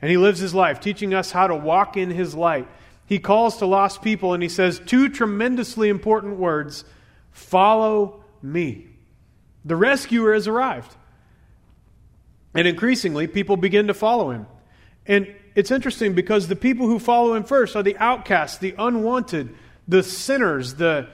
And 0.00 0.10
he 0.10 0.16
lives 0.16 0.40
his 0.40 0.54
life, 0.54 0.80
teaching 0.80 1.14
us 1.14 1.30
how 1.30 1.46
to 1.46 1.54
walk 1.54 1.96
in 1.96 2.10
his 2.10 2.34
light. 2.34 2.68
He 3.06 3.18
calls 3.18 3.58
to 3.58 3.66
lost 3.66 4.02
people 4.02 4.34
and 4.34 4.42
he 4.42 4.48
says 4.48 4.80
two 4.84 5.08
tremendously 5.08 5.88
important 5.88 6.38
words 6.38 6.84
Follow 7.32 8.24
me. 8.40 8.86
The 9.66 9.76
rescuer 9.76 10.32
has 10.32 10.48
arrived. 10.48 10.94
And 12.54 12.66
increasingly, 12.66 13.26
people 13.26 13.58
begin 13.58 13.88
to 13.88 13.94
follow 13.94 14.30
him. 14.30 14.46
And 15.04 15.34
it's 15.54 15.70
interesting 15.70 16.14
because 16.14 16.48
the 16.48 16.56
people 16.56 16.86
who 16.86 16.98
follow 16.98 17.34
him 17.34 17.44
first 17.44 17.76
are 17.76 17.82
the 17.82 17.98
outcasts, 17.98 18.56
the 18.56 18.74
unwanted, 18.78 19.54
the 19.86 20.02
sinners, 20.02 20.74
the, 20.76 21.10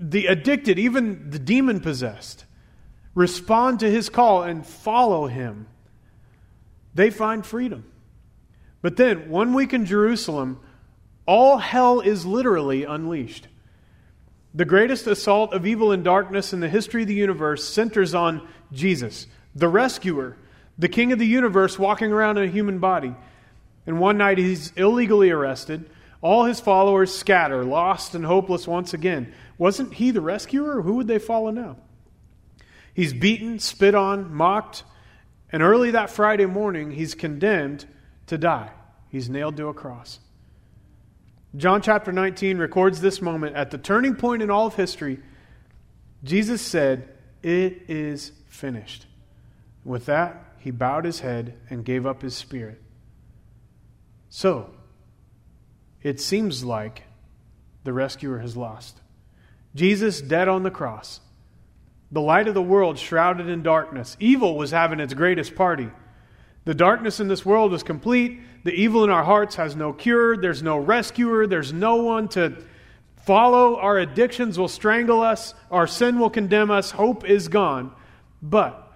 the 0.00 0.26
addicted, 0.26 0.80
even 0.80 1.30
the 1.30 1.38
demon 1.38 1.78
possessed 1.80 2.46
respond 3.14 3.80
to 3.80 3.90
his 3.90 4.08
call 4.08 4.42
and 4.42 4.66
follow 4.66 5.26
him, 5.26 5.66
they 6.94 7.10
find 7.10 7.44
freedom. 7.44 7.84
But 8.80 8.96
then, 8.96 9.28
one 9.28 9.54
week 9.54 9.72
in 9.72 9.86
Jerusalem, 9.86 10.60
all 11.26 11.58
hell 11.58 12.00
is 12.00 12.26
literally 12.26 12.84
unleashed. 12.84 13.46
The 14.54 14.64
greatest 14.64 15.06
assault 15.06 15.54
of 15.54 15.66
evil 15.66 15.92
and 15.92 16.04
darkness 16.04 16.52
in 16.52 16.60
the 16.60 16.68
history 16.68 17.02
of 17.02 17.08
the 17.08 17.14
universe 17.14 17.66
centers 17.66 18.14
on 18.14 18.46
Jesus, 18.72 19.26
the 19.54 19.68
rescuer, 19.68 20.36
the 20.78 20.88
king 20.88 21.12
of 21.12 21.18
the 21.18 21.26
universe 21.26 21.78
walking 21.78 22.12
around 22.12 22.38
in 22.38 22.44
a 22.44 22.52
human 22.52 22.78
body. 22.78 23.14
And 23.86 23.98
one 23.98 24.18
night 24.18 24.38
he's 24.38 24.72
illegally 24.72 25.30
arrested. 25.30 25.88
All 26.20 26.44
his 26.44 26.60
followers 26.60 27.14
scatter, 27.14 27.64
lost 27.64 28.14
and 28.14 28.24
hopeless 28.24 28.66
once 28.66 28.94
again. 28.94 29.32
Wasn't 29.58 29.94
he 29.94 30.10
the 30.10 30.20
rescuer? 30.20 30.82
Who 30.82 30.94
would 30.94 31.08
they 31.08 31.18
follow 31.18 31.50
now? 31.50 31.76
He's 32.94 33.14
beaten, 33.14 33.58
spit 33.58 33.94
on, 33.94 34.32
mocked, 34.32 34.84
and 35.50 35.62
early 35.62 35.90
that 35.92 36.10
Friday 36.10 36.46
morning, 36.46 36.90
he's 36.92 37.14
condemned 37.14 37.86
to 38.26 38.38
die. 38.38 38.70
He's 39.08 39.28
nailed 39.28 39.56
to 39.56 39.68
a 39.68 39.74
cross. 39.74 40.18
John 41.56 41.82
chapter 41.82 42.12
19 42.12 42.58
records 42.58 43.00
this 43.00 43.20
moment 43.20 43.56
at 43.56 43.70
the 43.70 43.78
turning 43.78 44.14
point 44.14 44.42
in 44.42 44.50
all 44.50 44.66
of 44.66 44.74
history. 44.74 45.20
Jesus 46.24 46.62
said, 46.62 47.08
It 47.42 47.84
is 47.88 48.32
finished. 48.48 49.06
With 49.84 50.06
that, 50.06 50.54
he 50.58 50.70
bowed 50.70 51.04
his 51.04 51.20
head 51.20 51.58
and 51.68 51.84
gave 51.84 52.06
up 52.06 52.22
his 52.22 52.34
spirit. 52.34 52.80
So, 54.30 54.70
it 56.02 56.20
seems 56.20 56.64
like 56.64 57.02
the 57.84 57.92
rescuer 57.92 58.38
has 58.38 58.56
lost. 58.56 59.00
Jesus 59.74 60.20
dead 60.20 60.48
on 60.48 60.62
the 60.62 60.70
cross 60.70 61.20
the 62.12 62.20
light 62.20 62.46
of 62.46 62.52
the 62.52 62.62
world 62.62 62.98
shrouded 62.98 63.48
in 63.48 63.62
darkness. 63.62 64.18
Evil 64.20 64.56
was 64.56 64.70
having 64.70 65.00
its 65.00 65.14
greatest 65.14 65.54
party. 65.54 65.88
The 66.66 66.74
darkness 66.74 67.18
in 67.18 67.28
this 67.28 67.44
world 67.44 67.72
is 67.72 67.82
complete. 67.82 68.38
The 68.64 68.72
evil 68.72 69.04
in 69.04 69.10
our 69.10 69.24
hearts 69.24 69.56
has 69.56 69.74
no 69.74 69.92
cure. 69.92 70.36
There's 70.36 70.62
no 70.62 70.78
rescuer. 70.78 71.46
There's 71.46 71.72
no 71.72 71.96
one 71.96 72.28
to 72.28 72.56
follow. 73.24 73.76
Our 73.76 73.98
addictions 73.98 74.58
will 74.58 74.68
strangle 74.68 75.20
us. 75.20 75.54
Our 75.70 75.86
sin 75.86 76.18
will 76.18 76.30
condemn 76.30 76.70
us. 76.70 76.92
Hope 76.92 77.24
is 77.24 77.48
gone. 77.48 77.92
But 78.40 78.92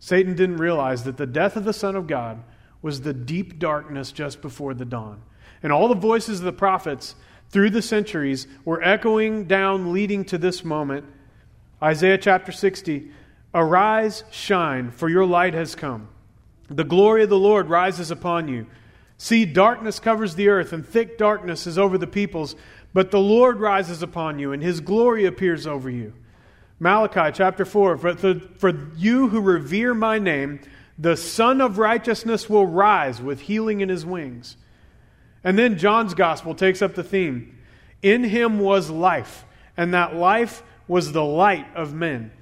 Satan 0.00 0.34
didn't 0.34 0.58
realize 0.58 1.04
that 1.04 1.16
the 1.16 1.26
death 1.26 1.56
of 1.56 1.64
the 1.64 1.72
Son 1.72 1.96
of 1.96 2.06
God 2.06 2.42
was 2.82 3.00
the 3.00 3.12
deep 3.12 3.58
darkness 3.58 4.12
just 4.12 4.40
before 4.40 4.74
the 4.74 4.84
dawn. 4.84 5.22
And 5.62 5.72
all 5.72 5.88
the 5.88 5.94
voices 5.94 6.38
of 6.38 6.44
the 6.44 6.52
prophets 6.52 7.16
through 7.50 7.70
the 7.70 7.82
centuries 7.82 8.46
were 8.64 8.82
echoing 8.82 9.44
down, 9.44 9.92
leading 9.92 10.24
to 10.26 10.38
this 10.38 10.64
moment 10.64 11.04
Isaiah 11.82 12.18
chapter 12.18 12.52
60 12.52 13.10
Arise, 13.54 14.24
shine, 14.30 14.90
for 14.90 15.08
your 15.08 15.24
light 15.24 15.54
has 15.54 15.74
come, 15.74 16.08
The 16.68 16.84
glory 16.84 17.22
of 17.22 17.30
the 17.30 17.38
Lord 17.38 17.68
rises 17.68 18.10
upon 18.10 18.48
you. 18.48 18.66
See, 19.16 19.44
darkness 19.44 19.98
covers 19.98 20.34
the 20.34 20.48
earth, 20.48 20.72
and 20.72 20.86
thick 20.86 21.18
darkness 21.18 21.66
is 21.66 21.78
over 21.78 21.98
the 21.98 22.06
peoples. 22.06 22.54
But 22.92 23.10
the 23.10 23.20
Lord 23.20 23.58
rises 23.58 24.02
upon 24.02 24.38
you, 24.38 24.52
and 24.52 24.62
his 24.62 24.80
glory 24.80 25.24
appears 25.24 25.66
over 25.66 25.90
you. 25.90 26.12
Malachi 26.80 27.32
chapter 27.34 27.64
4 27.64 27.98
For, 27.98 28.14
the, 28.14 28.48
for 28.58 28.72
you 28.96 29.28
who 29.28 29.40
revere 29.40 29.94
my 29.94 30.18
name, 30.18 30.60
the 30.98 31.16
Son 31.16 31.60
of 31.60 31.78
Righteousness 31.78 32.48
will 32.48 32.66
rise 32.66 33.20
with 33.20 33.42
healing 33.42 33.80
in 33.80 33.88
his 33.88 34.06
wings. 34.06 34.56
And 35.44 35.58
then 35.58 35.78
John's 35.78 36.14
gospel 36.14 36.54
takes 36.54 36.82
up 36.82 36.94
the 36.94 37.04
theme 37.04 37.56
In 38.02 38.24
him 38.24 38.58
was 38.58 38.90
life, 38.90 39.44
and 39.76 39.94
that 39.94 40.16
life 40.16 40.62
was 40.86 41.12
the 41.12 41.24
light 41.24 41.66
of 41.74 41.94
men. 41.94 42.32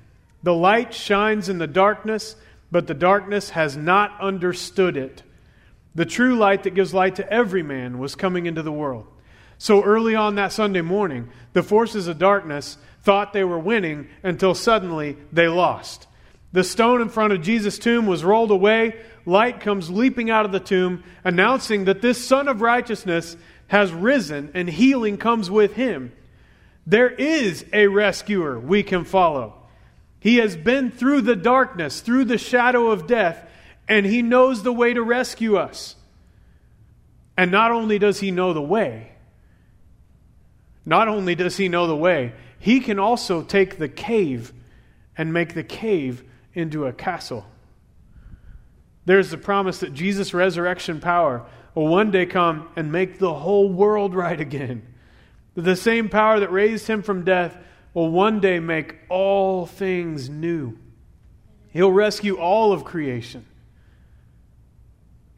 The 0.43 0.55
light 0.55 0.95
shines 0.95 1.49
in 1.49 1.59
the 1.59 1.67
darkness, 1.67 2.37
but 2.77 2.87
the 2.87 2.93
darkness 2.93 3.49
has 3.49 3.75
not 3.75 4.21
understood 4.21 4.99
it. 4.99 5.23
The 5.95 6.05
true 6.05 6.37
light 6.37 6.65
that 6.65 6.75
gives 6.75 6.93
light 6.93 7.17
to 7.17 7.33
every 7.33 7.63
man 7.63 7.99
was 7.99 8.15
coming 8.15 8.45
into 8.45 8.63
the 8.63 8.71
world. 8.71 9.07
So 9.57 9.83
early 9.83 10.15
on 10.15 10.35
that 10.35 10.53
Sunday 10.53 10.83
morning, 10.83 11.31
the 11.55 11.63
forces 11.63 12.07
of 12.07 12.19
darkness 12.19 12.77
thought 13.03 13.33
they 13.33 13.45
were 13.45 13.59
winning 13.59 14.09
until 14.23 14.55
suddenly 14.55 15.17
they 15.33 15.49
lost. 15.49 16.07
The 16.53 16.63
stone 16.63 17.01
in 17.01 17.09
front 17.09 17.33
of 17.33 17.41
Jesus' 17.41 17.79
tomb 17.79 18.05
was 18.05 18.23
rolled 18.23 18.51
away. 18.51 19.01
Light 19.25 19.61
comes 19.61 19.89
leaping 19.89 20.29
out 20.29 20.45
of 20.45 20.53
the 20.53 20.61
tomb, 20.61 21.03
announcing 21.25 21.87
that 21.87 22.03
this 22.03 22.23
Son 22.23 22.47
of 22.47 22.61
Righteousness 22.61 23.39
has 23.69 23.91
risen 23.91 24.51
and 24.53 24.69
healing 24.69 25.17
comes 25.17 25.51
with 25.51 25.77
him. 25.77 26.13
There 26.87 27.09
is 27.09 27.65
a 27.73 27.87
rescuer 27.87 28.61
we 28.61 28.83
can 28.83 29.07
follow. 29.07 29.66
He 30.21 30.37
has 30.37 30.57
been 30.57 30.91
through 30.91 31.23
the 31.23 31.37
darkness, 31.37 32.01
through 32.01 32.25
the 32.25 32.39
shadow 32.39 32.91
of 32.91 33.07
death, 33.07 33.49
and 33.89 34.05
he 34.05 34.23
knows 34.23 34.63
the 34.63 34.73
way 34.73 34.95
to 34.95 35.03
rescue 35.03 35.57
us. 35.57 35.97
And 37.37 37.51
not 37.51 37.71
only 37.71 37.99
does 37.99 38.21
he 38.21 38.31
know 38.31 38.53
the 38.53 38.63
way, 38.63 39.13
not 40.85 41.09
only 41.09 41.35
does 41.35 41.57
he 41.57 41.69
know 41.69 41.87
the 41.87 41.97
way, 41.97 42.33
he 42.59 42.81
can 42.81 42.99
also 42.99 43.43
take 43.43 43.79
the 43.79 43.89
cave 43.89 44.53
and 45.17 45.33
make 45.33 45.55
the 45.55 45.65
cave 45.65 46.25
into 46.55 46.87
a 46.87 46.93
castle. 46.93 47.45
There's 49.05 49.31
the 49.31 49.39
promise 49.39 49.79
that 49.81 49.95
Jesus' 49.95 50.35
resurrection 50.35 51.01
power 51.01 51.47
will 51.75 51.89
one 51.89 52.11
day 52.11 52.27
come 52.27 52.69
and 52.77 52.91
make 52.91 53.19
the 53.19 53.35
whole 53.35 53.69
world 53.69 54.15
right 54.17 54.41
again. 54.41 54.83
The 55.55 55.77
same 55.77 56.09
power 56.09 56.41
that 56.41 56.53
raised 56.53 56.87
him 56.87 57.03
from 57.03 57.25
death 57.25 57.57
will 57.97 58.11
one 58.11 58.41
day 58.41 58.61
make 58.61 58.95
all 59.09 59.65
things 59.65 60.29
new. 60.29 60.77
He'll 61.71 61.91
rescue 61.91 62.37
all 62.37 62.73
of 62.73 62.85
creation. 62.85 63.47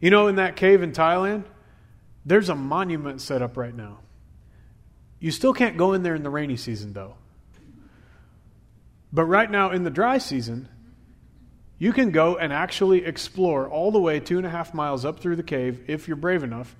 You 0.00 0.10
know, 0.10 0.26
in 0.26 0.36
that 0.36 0.56
cave 0.56 0.82
in 0.82 0.90
Thailand, 0.90 1.44
there's 2.26 2.48
a 2.48 2.56
monument 2.56 3.20
set 3.20 3.42
up 3.42 3.56
right 3.56 3.72
now. 3.72 4.00
You 5.20 5.30
still 5.30 5.54
can't 5.54 5.76
go 5.76 5.92
in 5.92 6.02
there 6.02 6.16
in 6.16 6.24
the 6.24 6.30
rainy 6.30 6.56
season, 6.56 6.92
though. 6.92 7.14
But 9.12 9.26
right 9.26 9.48
now, 9.48 9.70
in 9.70 9.84
the 9.84 9.90
dry 9.90 10.18
season, 10.18 10.68
you 11.78 11.92
can 11.92 12.10
go 12.10 12.38
and 12.38 12.52
actually 12.52 13.04
explore 13.04 13.68
all 13.68 13.92
the 13.92 14.00
way 14.00 14.18
two 14.18 14.36
and 14.36 14.46
a 14.46 14.50
half 14.50 14.74
miles 14.74 15.04
up 15.04 15.20
through 15.20 15.36
the 15.36 15.44
cave, 15.44 15.84
if 15.86 16.08
you're 16.08 16.16
brave 16.16 16.42
enough, 16.42 16.74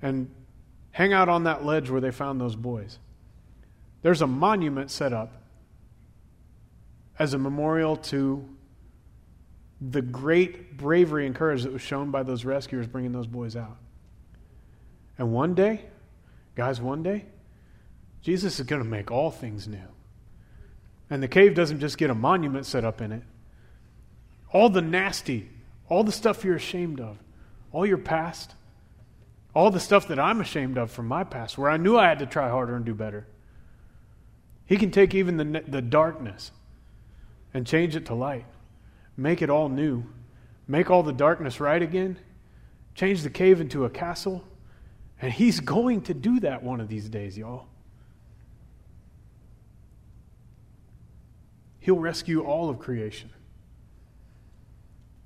and 0.00 0.30
hang 0.92 1.12
out 1.12 1.28
on 1.28 1.42
that 1.42 1.64
ledge 1.64 1.90
where 1.90 2.00
they 2.00 2.12
found 2.12 2.40
those 2.40 2.54
boys. 2.54 3.00
There's 4.08 4.22
a 4.22 4.26
monument 4.26 4.90
set 4.90 5.12
up 5.12 5.34
as 7.18 7.34
a 7.34 7.38
memorial 7.38 7.94
to 7.94 8.48
the 9.82 10.00
great 10.00 10.78
bravery 10.78 11.26
and 11.26 11.34
courage 11.34 11.64
that 11.64 11.74
was 11.74 11.82
shown 11.82 12.10
by 12.10 12.22
those 12.22 12.42
rescuers 12.42 12.86
bringing 12.86 13.12
those 13.12 13.26
boys 13.26 13.54
out. 13.54 13.76
And 15.18 15.30
one 15.30 15.54
day, 15.54 15.82
guys, 16.54 16.80
one 16.80 17.02
day, 17.02 17.26
Jesus 18.22 18.58
is 18.58 18.64
going 18.64 18.82
to 18.82 18.88
make 18.88 19.10
all 19.10 19.30
things 19.30 19.68
new. 19.68 19.88
And 21.10 21.22
the 21.22 21.28
cave 21.28 21.54
doesn't 21.54 21.80
just 21.80 21.98
get 21.98 22.08
a 22.08 22.14
monument 22.14 22.64
set 22.64 22.86
up 22.86 23.02
in 23.02 23.12
it. 23.12 23.24
All 24.54 24.70
the 24.70 24.80
nasty, 24.80 25.50
all 25.90 26.02
the 26.02 26.12
stuff 26.12 26.46
you're 26.46 26.56
ashamed 26.56 26.98
of, 26.98 27.18
all 27.72 27.84
your 27.84 27.98
past, 27.98 28.54
all 29.54 29.70
the 29.70 29.78
stuff 29.78 30.08
that 30.08 30.18
I'm 30.18 30.40
ashamed 30.40 30.78
of 30.78 30.90
from 30.90 31.08
my 31.08 31.24
past, 31.24 31.58
where 31.58 31.68
I 31.68 31.76
knew 31.76 31.98
I 31.98 32.08
had 32.08 32.20
to 32.20 32.26
try 32.26 32.48
harder 32.48 32.74
and 32.74 32.86
do 32.86 32.94
better. 32.94 33.26
He 34.68 34.76
can 34.76 34.90
take 34.90 35.14
even 35.14 35.38
the, 35.38 35.64
the 35.66 35.80
darkness 35.80 36.52
and 37.54 37.66
change 37.66 37.96
it 37.96 38.04
to 38.06 38.14
light, 38.14 38.44
make 39.16 39.40
it 39.40 39.48
all 39.48 39.70
new, 39.70 40.04
make 40.68 40.90
all 40.90 41.02
the 41.02 41.12
darkness 41.12 41.58
right 41.58 41.80
again, 41.80 42.18
change 42.94 43.22
the 43.22 43.30
cave 43.30 43.62
into 43.62 43.86
a 43.86 43.90
castle. 43.90 44.44
And 45.22 45.32
He's 45.32 45.58
going 45.60 46.02
to 46.02 46.14
do 46.14 46.38
that 46.40 46.62
one 46.62 46.82
of 46.82 46.88
these 46.88 47.08
days, 47.08 47.38
y'all. 47.38 47.66
He'll 51.80 51.98
rescue 51.98 52.42
all 52.42 52.68
of 52.68 52.78
creation. 52.78 53.30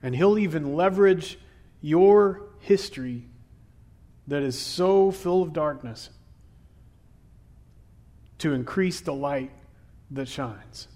And 0.04 0.14
He'll 0.14 0.38
even 0.38 0.76
leverage 0.76 1.36
your 1.80 2.42
history 2.60 3.26
that 4.28 4.44
is 4.44 4.56
so 4.56 5.10
full 5.10 5.42
of 5.42 5.52
darkness 5.52 6.10
to 8.42 8.52
increase 8.52 9.00
the 9.00 9.14
light 9.14 9.52
that 10.10 10.26
shines. 10.26 10.88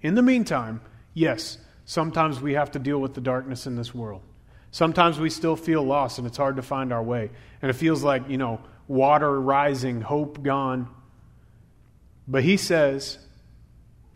In 0.00 0.14
the 0.14 0.22
meantime, 0.22 0.80
yes, 1.12 1.58
sometimes 1.84 2.40
we 2.40 2.54
have 2.54 2.70
to 2.72 2.78
deal 2.78 2.98
with 2.98 3.12
the 3.12 3.20
darkness 3.20 3.66
in 3.66 3.76
this 3.76 3.94
world. 3.94 4.22
Sometimes 4.70 5.20
we 5.20 5.28
still 5.28 5.54
feel 5.54 5.82
lost 5.82 6.16
and 6.16 6.26
it's 6.26 6.38
hard 6.38 6.56
to 6.56 6.62
find 6.62 6.94
our 6.94 7.02
way. 7.02 7.30
And 7.60 7.70
it 7.70 7.74
feels 7.74 8.02
like, 8.02 8.26
you 8.28 8.38
know, 8.38 8.60
water 8.88 9.38
rising, 9.38 10.00
hope 10.00 10.42
gone. 10.42 10.88
But 12.26 12.42
he 12.42 12.56
says, 12.56 13.18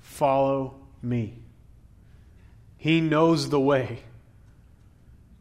Follow 0.00 0.74
me. 1.02 1.38
He 2.78 3.00
knows 3.00 3.50
the 3.50 3.60
way. 3.60 4.00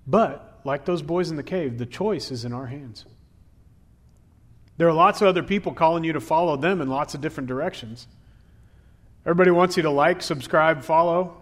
But, 0.06 0.60
like 0.66 0.84
those 0.86 1.02
boys 1.02 1.32
in 1.32 1.38
the 1.38 1.44
cave, 1.44 1.78
the 1.78 1.86
choice 1.86 2.30
is 2.30 2.44
in 2.44 2.54
our 2.54 2.68
hands. 2.68 3.06
There 4.80 4.88
are 4.88 4.94
lots 4.94 5.22
of 5.22 5.28
other 5.28 5.44
people 5.44 5.74
calling 5.74 6.06
you 6.06 6.14
to 6.14 6.22
follow 6.22 6.56
them 6.56 6.80
in 6.80 6.88
lots 6.88 7.14
of 7.14 7.20
different 7.20 7.50
directions. 7.50 8.08
Everybody 9.26 9.52
wants 9.52 9.76
you 9.76 9.84
to 9.84 9.90
like, 9.90 10.22
subscribe, 10.22 10.84
follow. 10.84 11.36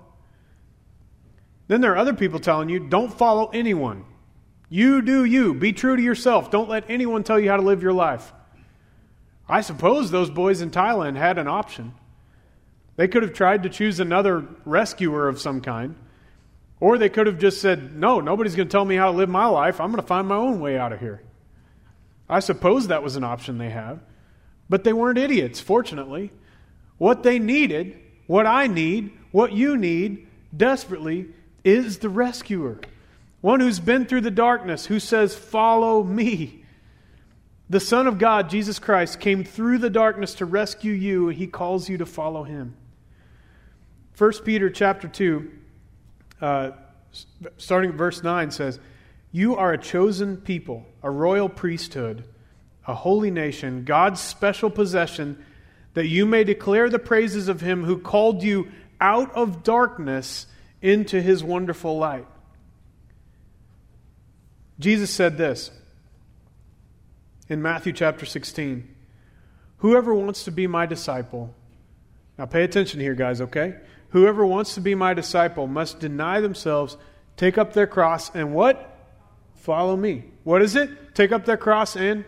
Then 1.67 1.81
there 1.81 1.91
are 1.91 1.97
other 1.97 2.15
people 2.15 2.39
telling 2.39 2.67
you, 2.67 2.79
don't 2.79 3.13
follow 3.13 3.51
anyone. 3.53 4.05
You 4.69 5.03
do 5.03 5.23
you. 5.23 5.53
Be 5.53 5.71
true 5.71 5.95
to 5.95 6.01
yourself. 6.01 6.49
Don't 6.49 6.67
let 6.67 6.89
anyone 6.89 7.23
tell 7.23 7.39
you 7.39 7.51
how 7.51 7.57
to 7.57 7.61
live 7.61 7.83
your 7.83 7.93
life. 7.93 8.33
I 9.47 9.61
suppose 9.61 10.09
those 10.09 10.31
boys 10.31 10.61
in 10.61 10.71
Thailand 10.71 11.15
had 11.15 11.37
an 11.37 11.47
option. 11.47 11.93
They 12.95 13.07
could 13.07 13.21
have 13.21 13.33
tried 13.33 13.61
to 13.63 13.69
choose 13.69 13.99
another 13.99 14.47
rescuer 14.65 15.27
of 15.27 15.39
some 15.39 15.61
kind. 15.61 15.93
Or 16.79 16.97
they 16.97 17.09
could 17.09 17.27
have 17.27 17.37
just 17.37 17.61
said, 17.61 17.95
No, 17.95 18.19
nobody's 18.19 18.55
going 18.55 18.67
to 18.67 18.71
tell 18.71 18.83
me 18.83 18.95
how 18.95 19.11
to 19.11 19.17
live 19.17 19.29
my 19.29 19.45
life. 19.45 19.79
I'm 19.79 19.91
going 19.91 20.01
to 20.01 20.07
find 20.07 20.27
my 20.27 20.37
own 20.37 20.59
way 20.59 20.79
out 20.79 20.91
of 20.91 20.99
here. 20.99 21.21
I 22.29 22.39
suppose 22.39 22.87
that 22.87 23.03
was 23.03 23.15
an 23.15 23.23
option 23.23 23.57
they 23.57 23.69
have. 23.69 23.99
But 24.69 24.83
they 24.83 24.93
weren't 24.93 25.17
idiots, 25.17 25.59
fortunately. 25.59 26.31
What 26.97 27.23
they 27.23 27.39
needed, 27.39 27.97
what 28.25 28.45
I 28.45 28.67
need, 28.67 29.11
what 29.31 29.53
you 29.53 29.77
need 29.77 30.27
desperately 30.55 31.27
is 31.63 31.99
the 31.99 32.09
rescuer. 32.09 32.79
One 33.41 33.59
who's 33.59 33.79
been 33.79 34.05
through 34.05 34.21
the 34.21 34.31
darkness, 34.31 34.85
who 34.85 34.99
says, 34.99 35.35
Follow 35.35 36.03
me. 36.03 36.63
The 37.69 37.79
Son 37.79 38.07
of 38.07 38.17
God, 38.17 38.49
Jesus 38.49 38.79
Christ, 38.79 39.19
came 39.19 39.43
through 39.43 39.79
the 39.79 39.89
darkness 39.89 40.35
to 40.35 40.45
rescue 40.45 40.93
you, 40.93 41.29
and 41.29 41.37
he 41.37 41.47
calls 41.47 41.89
you 41.89 41.97
to 41.97 42.05
follow 42.05 42.43
him. 42.43 42.75
1 44.17 44.31
Peter 44.45 44.69
chapter 44.69 45.07
2, 45.07 45.51
uh, 46.41 46.71
starting 47.57 47.91
at 47.91 47.97
verse 47.97 48.23
9, 48.23 48.51
says, 48.51 48.79
You 49.31 49.55
are 49.55 49.73
a 49.73 49.77
chosen 49.77 50.37
people, 50.37 50.85
a 51.03 51.11
royal 51.11 51.49
priesthood, 51.49 52.23
a 52.87 52.95
holy 52.95 53.31
nation, 53.31 53.83
God's 53.83 54.21
special 54.21 54.69
possession, 54.69 55.43
that 55.93 56.07
you 56.07 56.25
may 56.25 56.43
declare 56.43 56.89
the 56.89 56.99
praises 56.99 57.47
of 57.47 57.61
him 57.61 57.83
who 57.83 57.97
called 57.97 58.43
you 58.43 58.69
out 59.01 59.33
of 59.35 59.63
darkness 59.63 60.47
into 60.81 61.21
his 61.21 61.43
wonderful 61.43 61.97
light. 61.97 62.27
Jesus 64.79 65.09
said 65.09 65.37
this 65.37 65.71
in 67.49 67.61
Matthew 67.61 67.93
chapter 67.93 68.25
16 68.25 68.95
Whoever 69.77 70.13
wants 70.13 70.43
to 70.45 70.51
be 70.51 70.65
my 70.65 70.85
disciple, 70.85 71.53
now 72.37 72.45
pay 72.45 72.63
attention 72.63 72.99
here, 72.99 73.13
guys, 73.13 73.41
okay? 73.41 73.75
Whoever 74.09 74.45
wants 74.45 74.75
to 74.75 74.81
be 74.81 74.95
my 74.95 75.13
disciple 75.13 75.67
must 75.67 75.99
deny 75.99 76.39
themselves, 76.41 76.97
take 77.35 77.57
up 77.57 77.73
their 77.73 77.87
cross, 77.87 78.33
and 78.33 78.53
what? 78.53 78.96
Follow 79.57 79.97
me. 79.97 80.25
What 80.43 80.61
is 80.61 80.75
it? 80.75 81.13
Take 81.13 81.31
up 81.31 81.45
their 81.45 81.57
cross 81.57 81.95
and. 81.95 82.23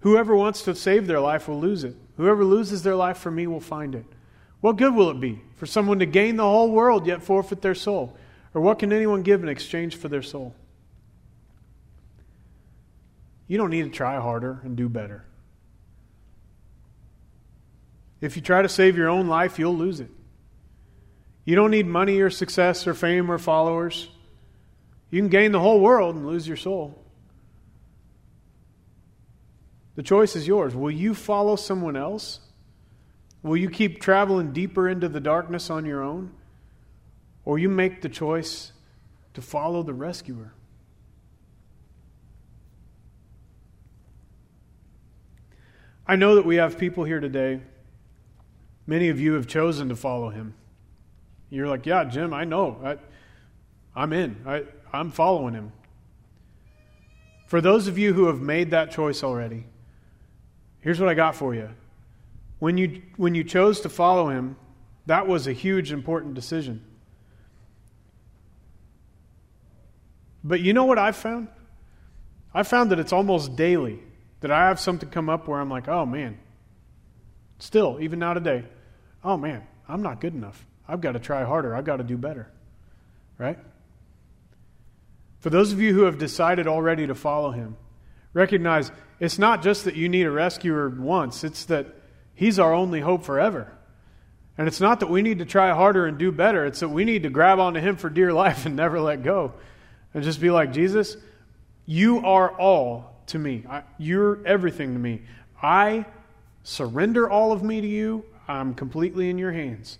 Whoever 0.00 0.36
wants 0.36 0.62
to 0.62 0.74
save 0.74 1.06
their 1.06 1.20
life 1.20 1.48
will 1.48 1.60
lose 1.60 1.82
it. 1.82 1.96
Whoever 2.16 2.44
loses 2.44 2.82
their 2.82 2.94
life 2.94 3.18
for 3.18 3.30
me 3.30 3.46
will 3.46 3.60
find 3.60 3.94
it. 3.94 4.04
What 4.60 4.76
good 4.76 4.94
will 4.94 5.10
it 5.10 5.20
be 5.20 5.40
for 5.56 5.66
someone 5.66 5.98
to 6.00 6.06
gain 6.06 6.36
the 6.36 6.42
whole 6.42 6.70
world 6.70 7.06
yet 7.06 7.22
forfeit 7.22 7.62
their 7.62 7.74
soul? 7.74 8.16
Or 8.54 8.60
what 8.60 8.78
can 8.78 8.92
anyone 8.92 9.22
give 9.22 9.42
in 9.42 9.48
exchange 9.48 9.96
for 9.96 10.08
their 10.08 10.22
soul? 10.22 10.54
You 13.46 13.56
don't 13.56 13.70
need 13.70 13.84
to 13.84 13.90
try 13.90 14.20
harder 14.20 14.60
and 14.62 14.76
do 14.76 14.88
better. 14.88 15.24
If 18.20 18.36
you 18.36 18.42
try 18.42 18.62
to 18.62 18.68
save 18.68 18.96
your 18.96 19.08
own 19.08 19.28
life, 19.28 19.58
you'll 19.58 19.76
lose 19.76 20.00
it. 20.00 20.10
You 21.48 21.54
don't 21.54 21.70
need 21.70 21.86
money 21.86 22.20
or 22.20 22.28
success 22.28 22.86
or 22.86 22.92
fame 22.92 23.30
or 23.30 23.38
followers. 23.38 24.10
You 25.10 25.22
can 25.22 25.30
gain 25.30 25.50
the 25.50 25.58
whole 25.58 25.80
world 25.80 26.14
and 26.14 26.26
lose 26.26 26.46
your 26.46 26.58
soul. 26.58 27.02
The 29.94 30.02
choice 30.02 30.36
is 30.36 30.46
yours. 30.46 30.76
Will 30.76 30.90
you 30.90 31.14
follow 31.14 31.56
someone 31.56 31.96
else? 31.96 32.40
Will 33.42 33.56
you 33.56 33.70
keep 33.70 33.98
traveling 33.98 34.52
deeper 34.52 34.90
into 34.90 35.08
the 35.08 35.20
darkness 35.20 35.70
on 35.70 35.86
your 35.86 36.02
own? 36.02 36.32
Or 37.46 37.58
you 37.58 37.70
make 37.70 38.02
the 38.02 38.10
choice 38.10 38.72
to 39.32 39.40
follow 39.40 39.82
the 39.82 39.94
rescuer? 39.94 40.52
I 46.06 46.16
know 46.16 46.34
that 46.34 46.44
we 46.44 46.56
have 46.56 46.76
people 46.76 47.04
here 47.04 47.20
today. 47.20 47.62
Many 48.86 49.08
of 49.08 49.18
you 49.18 49.32
have 49.32 49.46
chosen 49.46 49.88
to 49.88 49.96
follow 49.96 50.28
him. 50.28 50.52
You're 51.50 51.68
like, 51.68 51.86
yeah, 51.86 52.04
Jim, 52.04 52.34
I 52.34 52.44
know. 52.44 52.78
I, 52.84 52.96
I'm 54.00 54.12
in. 54.12 54.36
I, 54.46 54.64
I'm 54.92 55.10
following 55.10 55.54
him. 55.54 55.72
For 57.46 57.60
those 57.60 57.88
of 57.88 57.96
you 57.96 58.12
who 58.12 58.26
have 58.26 58.40
made 58.40 58.70
that 58.72 58.90
choice 58.90 59.24
already, 59.24 59.64
here's 60.80 61.00
what 61.00 61.08
I 61.08 61.14
got 61.14 61.34
for 61.34 61.54
you. 61.54 61.70
When 62.58 62.76
you, 62.76 63.02
when 63.16 63.34
you 63.34 63.44
chose 63.44 63.80
to 63.80 63.88
follow 63.88 64.28
him, 64.28 64.56
that 65.06 65.26
was 65.26 65.46
a 65.46 65.52
huge, 65.52 65.90
important 65.90 66.34
decision. 66.34 66.84
But 70.44 70.60
you 70.60 70.72
know 70.72 70.84
what 70.84 70.98
I've 70.98 71.16
found? 71.16 71.48
I 72.52 72.62
found 72.62 72.90
that 72.90 72.98
it's 72.98 73.12
almost 73.12 73.56
daily 73.56 74.00
that 74.40 74.50
I 74.50 74.68
have 74.68 74.78
something 74.78 75.08
come 75.08 75.28
up 75.28 75.48
where 75.48 75.60
I'm 75.60 75.70
like, 75.70 75.88
oh 75.88 76.06
man, 76.06 76.38
still, 77.58 77.98
even 78.00 78.18
now 78.18 78.34
today, 78.34 78.64
oh 79.24 79.36
man, 79.36 79.66
I'm 79.88 80.02
not 80.02 80.20
good 80.20 80.34
enough. 80.34 80.64
I've 80.88 81.00
got 81.00 81.12
to 81.12 81.18
try 81.18 81.44
harder. 81.44 81.76
I've 81.76 81.84
got 81.84 81.98
to 81.98 82.04
do 82.04 82.16
better. 82.16 82.50
Right? 83.36 83.58
For 85.40 85.50
those 85.50 85.72
of 85.72 85.80
you 85.80 85.92
who 85.92 86.02
have 86.02 86.18
decided 86.18 86.66
already 86.66 87.06
to 87.06 87.14
follow 87.14 87.50
him, 87.50 87.76
recognize 88.32 88.90
it's 89.20 89.38
not 89.38 89.62
just 89.62 89.84
that 89.84 89.94
you 89.94 90.08
need 90.08 90.24
a 90.24 90.30
rescuer 90.30 90.88
once, 90.88 91.44
it's 91.44 91.66
that 91.66 91.86
he's 92.34 92.58
our 92.58 92.72
only 92.72 93.00
hope 93.00 93.24
forever. 93.24 93.72
And 94.56 94.66
it's 94.66 94.80
not 94.80 95.00
that 95.00 95.08
we 95.08 95.22
need 95.22 95.38
to 95.38 95.44
try 95.44 95.72
harder 95.72 96.06
and 96.06 96.18
do 96.18 96.32
better, 96.32 96.66
it's 96.66 96.80
that 96.80 96.88
we 96.88 97.04
need 97.04 97.22
to 97.22 97.30
grab 97.30 97.60
onto 97.60 97.80
him 97.80 97.96
for 97.96 98.10
dear 98.10 98.32
life 98.32 98.66
and 98.66 98.74
never 98.74 99.00
let 99.00 99.22
go. 99.22 99.52
And 100.14 100.24
just 100.24 100.40
be 100.40 100.50
like, 100.50 100.72
Jesus, 100.72 101.16
you 101.86 102.26
are 102.26 102.50
all 102.50 103.22
to 103.26 103.38
me. 103.38 103.64
I, 103.68 103.82
you're 103.98 104.44
everything 104.44 104.94
to 104.94 104.98
me. 104.98 105.22
I 105.62 106.06
surrender 106.64 107.30
all 107.30 107.52
of 107.52 107.62
me 107.62 107.80
to 107.80 107.86
you. 107.86 108.24
I'm 108.48 108.74
completely 108.74 109.30
in 109.30 109.38
your 109.38 109.52
hands. 109.52 109.98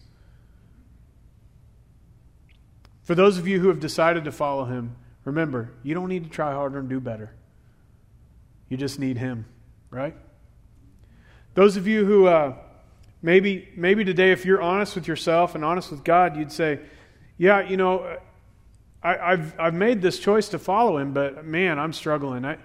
For 3.09 3.15
those 3.15 3.39
of 3.39 3.49
you 3.49 3.59
who 3.59 3.69
have 3.69 3.81
decided 3.81 4.25
to 4.25 4.33
follow 4.33 4.67
him, 4.67 4.95
remember, 5.25 5.73
you 5.83 5.95
don't 5.95 6.11
need 6.11 6.25
to 6.25 6.29
try 6.29 6.53
harder 6.53 6.79
and 6.79 6.91
do 6.91 7.01
better. 7.01 7.33
You 8.69 8.77
just 8.77 8.99
need 8.99 9.17
him, 9.17 9.47
right? 9.89 10.15
Those 11.55 11.79
of 11.79 11.87
you 11.87 12.05
who 12.05 12.27
uh, 12.27 12.55
maybe 13.23 13.71
maybe 13.75 14.05
today, 14.05 14.33
if 14.33 14.45
you're 14.45 14.61
honest 14.61 14.95
with 14.95 15.09
yourself 15.09 15.55
and 15.55 15.65
honest 15.65 15.91
with 15.91 16.05
God, 16.05 16.37
you'd 16.37 16.53
say, 16.53 16.81
"Yeah, 17.39 17.63
you 17.63 17.79
know, 17.79 18.19
I, 19.03 19.31
have 19.31 19.59
I've 19.59 19.75
made 19.75 20.03
this 20.03 20.19
choice 20.19 20.51
to 20.51 20.59
follow 20.59 20.99
him, 20.99 21.15
but 21.15 21.47
man, 21.47 21.79
I'm 21.79 21.95
struggling. 21.95 22.45
I, 22.45 22.59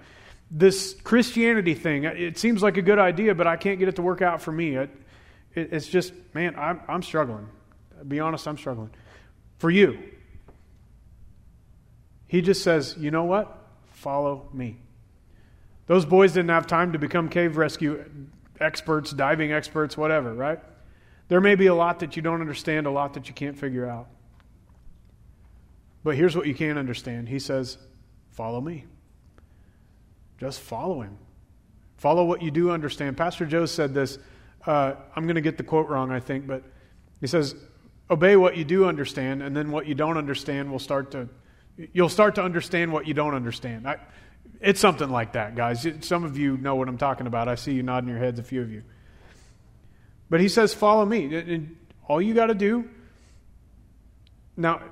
this 0.50 0.94
Christianity 1.04 1.72
thing, 1.72 2.04
it 2.04 2.36
seems 2.36 2.62
like 2.62 2.76
a 2.76 2.82
good 2.82 2.98
idea, 2.98 3.34
but 3.34 3.46
I 3.46 3.56
can't 3.56 3.78
get 3.78 3.88
it 3.88 3.96
to 3.96 4.02
work 4.02 4.20
out 4.20 4.42
for 4.42 4.52
me. 4.52 4.76
It, 4.76 4.90
it, 5.54 5.72
it's 5.72 5.88
just, 5.88 6.12
man, 6.34 6.54
I'm, 6.58 6.82
I'm 6.86 7.02
struggling. 7.02 7.48
To 7.98 8.04
be 8.04 8.20
honest, 8.20 8.46
I'm 8.46 8.58
struggling. 8.58 8.90
For 9.56 9.70
you, 9.70 9.98
he 12.34 12.42
just 12.42 12.64
says, 12.64 12.96
you 12.98 13.12
know 13.12 13.22
what? 13.22 13.64
Follow 13.92 14.48
me. 14.52 14.78
Those 15.86 16.04
boys 16.04 16.32
didn't 16.32 16.50
have 16.50 16.66
time 16.66 16.92
to 16.92 16.98
become 16.98 17.28
cave 17.28 17.56
rescue 17.56 18.04
experts, 18.58 19.12
diving 19.12 19.52
experts, 19.52 19.96
whatever, 19.96 20.34
right? 20.34 20.58
There 21.28 21.40
may 21.40 21.54
be 21.54 21.66
a 21.66 21.74
lot 21.76 22.00
that 22.00 22.16
you 22.16 22.22
don't 22.22 22.40
understand, 22.40 22.88
a 22.88 22.90
lot 22.90 23.14
that 23.14 23.28
you 23.28 23.34
can't 23.34 23.56
figure 23.56 23.88
out. 23.88 24.08
But 26.02 26.16
here's 26.16 26.34
what 26.34 26.48
you 26.48 26.56
can 26.56 26.76
understand 26.76 27.28
He 27.28 27.38
says, 27.38 27.78
Follow 28.32 28.60
me. 28.60 28.84
Just 30.40 30.58
follow 30.58 31.02
him. 31.02 31.16
Follow 31.98 32.24
what 32.24 32.42
you 32.42 32.50
do 32.50 32.72
understand. 32.72 33.16
Pastor 33.16 33.46
Joe 33.46 33.66
said 33.66 33.94
this. 33.94 34.18
Uh, 34.66 34.94
I'm 35.14 35.22
going 35.22 35.36
to 35.36 35.40
get 35.40 35.56
the 35.56 35.62
quote 35.62 35.88
wrong, 35.88 36.10
I 36.10 36.18
think, 36.18 36.48
but 36.48 36.64
he 37.20 37.28
says, 37.28 37.54
Obey 38.10 38.34
what 38.34 38.56
you 38.56 38.64
do 38.64 38.86
understand, 38.86 39.40
and 39.40 39.56
then 39.56 39.70
what 39.70 39.86
you 39.86 39.94
don't 39.94 40.18
understand 40.18 40.72
will 40.72 40.80
start 40.80 41.12
to, 41.12 41.28
you'll 41.92 42.08
start 42.08 42.36
to 42.36 42.42
understand 42.42 42.92
what 42.92 43.06
you 43.06 43.14
don't 43.14 43.34
understand. 43.34 43.86
I, 43.86 43.98
it's 44.60 44.80
something 44.80 45.10
like 45.10 45.32
that, 45.32 45.54
guys. 45.54 45.86
Some 46.00 46.24
of 46.24 46.38
you 46.38 46.56
know 46.56 46.74
what 46.76 46.88
I'm 46.88 46.98
talking 46.98 47.26
about. 47.26 47.48
I 47.48 47.54
see 47.54 47.72
you 47.72 47.82
nodding 47.82 48.08
your 48.08 48.18
heads, 48.18 48.38
a 48.38 48.42
few 48.42 48.62
of 48.62 48.70
you. 48.70 48.82
But 50.30 50.40
he 50.40 50.48
says, 50.48 50.72
Follow 50.72 51.04
me. 51.04 51.34
And 51.34 51.76
all 52.08 52.20
you 52.20 52.34
got 52.34 52.46
to 52.46 52.54
do, 52.54 52.88
now, 54.56 54.82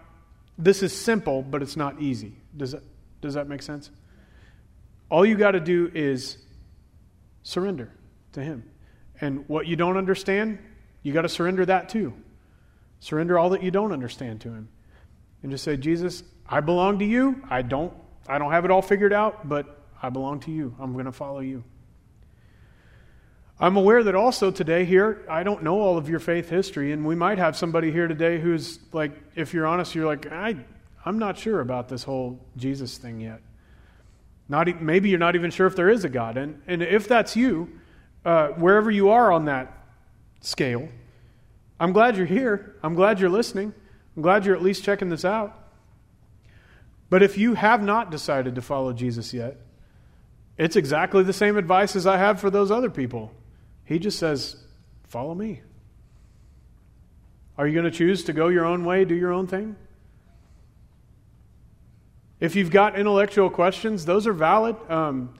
this 0.59 0.83
is 0.83 0.97
simple, 0.97 1.43
but 1.43 1.63
it's 1.63 1.77
not 1.77 2.01
easy. 2.01 2.35
Does 2.57 2.73
that, 2.73 2.83
does 3.21 3.35
that 3.35 3.49
make 3.49 3.63
sense? 3.63 3.91
All 5.09 5.25
you 5.25 5.37
got 5.37 5.53
to 5.53 5.61
do 5.61 5.91
is 5.95 6.39
surrender 7.43 7.91
to 8.33 8.43
Him. 8.43 8.69
And 9.21 9.49
what 9.49 9.67
you 9.67 9.77
don't 9.77 9.97
understand, 9.97 10.59
you 11.03 11.13
got 11.13 11.23
to 11.23 11.29
surrender 11.29 11.65
that 11.67 11.89
too. 11.89 12.13
Surrender 13.01 13.39
all 13.39 13.51
that 13.51 13.63
you 13.63 13.71
don't 13.71 13.93
understand 13.93 14.41
to 14.43 14.49
Him. 14.49 14.69
And 15.43 15.51
just 15.51 15.65
say, 15.65 15.77
Jesus, 15.77 16.23
I 16.49 16.61
belong 16.61 16.99
to 16.99 17.05
you. 17.05 17.43
I 17.49 17.63
don't, 17.63 17.93
I 18.29 18.39
don't 18.39 18.53
have 18.53 18.65
it 18.65 18.71
all 18.71 18.83
figured 18.83 19.13
out, 19.13 19.49
but 19.49 19.81
I 20.03 20.09
belong 20.11 20.41
to 20.41 20.51
you. 20.51 20.75
I'm 20.81 20.93
going 20.93 21.07
to 21.07 21.13
follow 21.13 21.41
you. 21.41 21.65
I'm 23.61 23.77
aware 23.77 24.03
that 24.03 24.17
also 24.17 24.51
today 24.51 24.85
here, 24.85 25.25
I 25.31 25.45
don't 25.45 25.63
know 25.63 25.81
all 25.81 25.97
of 25.97 26.09
your 26.09 26.19
faith 26.19 26.51
history, 26.51 26.91
and 26.91 27.07
we 27.07 27.15
might 27.15 27.39
have 27.39 27.57
somebody 27.57 27.93
here 27.93 28.09
today 28.09 28.41
who's 28.41 28.81
like, 28.93 29.13
if 29.37 29.55
you're 29.55 29.67
honest, 29.67 29.95
you're 29.95 30.07
like, 30.07 30.33
I, 30.33 30.57
I'm 31.05 31.19
not 31.19 31.39
sure 31.39 31.61
about 31.61 31.89
this 31.89 32.03
whole 32.03 32.45
Jesus 32.57 32.99
thing 32.99 33.21
yet. 33.21 33.41
Not, 34.49 34.83
maybe 34.83 35.11
you're 35.11 35.21
not 35.21 35.37
even 35.37 35.53
sure 35.53 35.69
if 35.69 35.77
there 35.77 35.89
is 35.89 36.05
a 36.05 36.09
God. 36.09 36.37
And, 36.37 36.61
and 36.67 36.83
if 36.83 37.07
that's 37.07 37.37
you, 37.37 37.71
uh, 38.25 38.49
wherever 38.49 38.91
you 38.91 39.11
are 39.11 39.31
on 39.31 39.45
that 39.45 39.73
scale, 40.41 40.89
I'm 41.79 41.93
glad 41.93 42.17
you're 42.17 42.27
here. 42.27 42.77
I'm 42.83 42.95
glad 42.95 43.21
you're 43.21 43.31
listening. 43.31 43.73
I'm 44.17 44.23
glad 44.23 44.45
you're 44.45 44.57
at 44.57 44.63
least 44.63 44.83
checking 44.83 45.09
this 45.09 45.25
out. 45.25 45.62
But 47.13 47.23
if 47.23 47.37
you 47.37 47.53
have 47.53 47.83
not 47.83 48.11
decided 48.11 48.55
to 48.55 48.63
follow 48.63 48.95
Jesus 48.95 49.35
yet, 49.35 49.59
it's 50.57 50.77
exactly 50.77 51.23
the 51.23 51.35
same 51.35 51.59
advice 51.59 51.95
as 51.95 52.07
I 52.07 52.17
have 52.17 52.41
for 52.41 52.49
those 52.49 52.71
other 52.71 52.89
people. 52.89 53.35
He 53.85 53.99
just 53.99 54.19
says, 54.19 54.57
Follow 55.09 55.35
me. 55.35 55.61
Are 57.59 57.67
you 57.67 57.75
going 57.75 57.85
to 57.85 57.91
choose 57.91 58.25
to 58.25 58.33
go 58.33 58.49
your 58.49 58.65
own 58.65 58.87
way, 58.87 59.05
do 59.05 59.15
your 59.15 59.31
own 59.31 59.47
thing? 59.47 59.77
If 62.41 62.57
you've 62.57 62.71
got 62.71 62.99
intellectual 62.99 63.51
questions, 63.51 64.07
those 64.07 64.27
are 64.27 64.33
valid. 64.33 64.77
Um, 64.91 65.35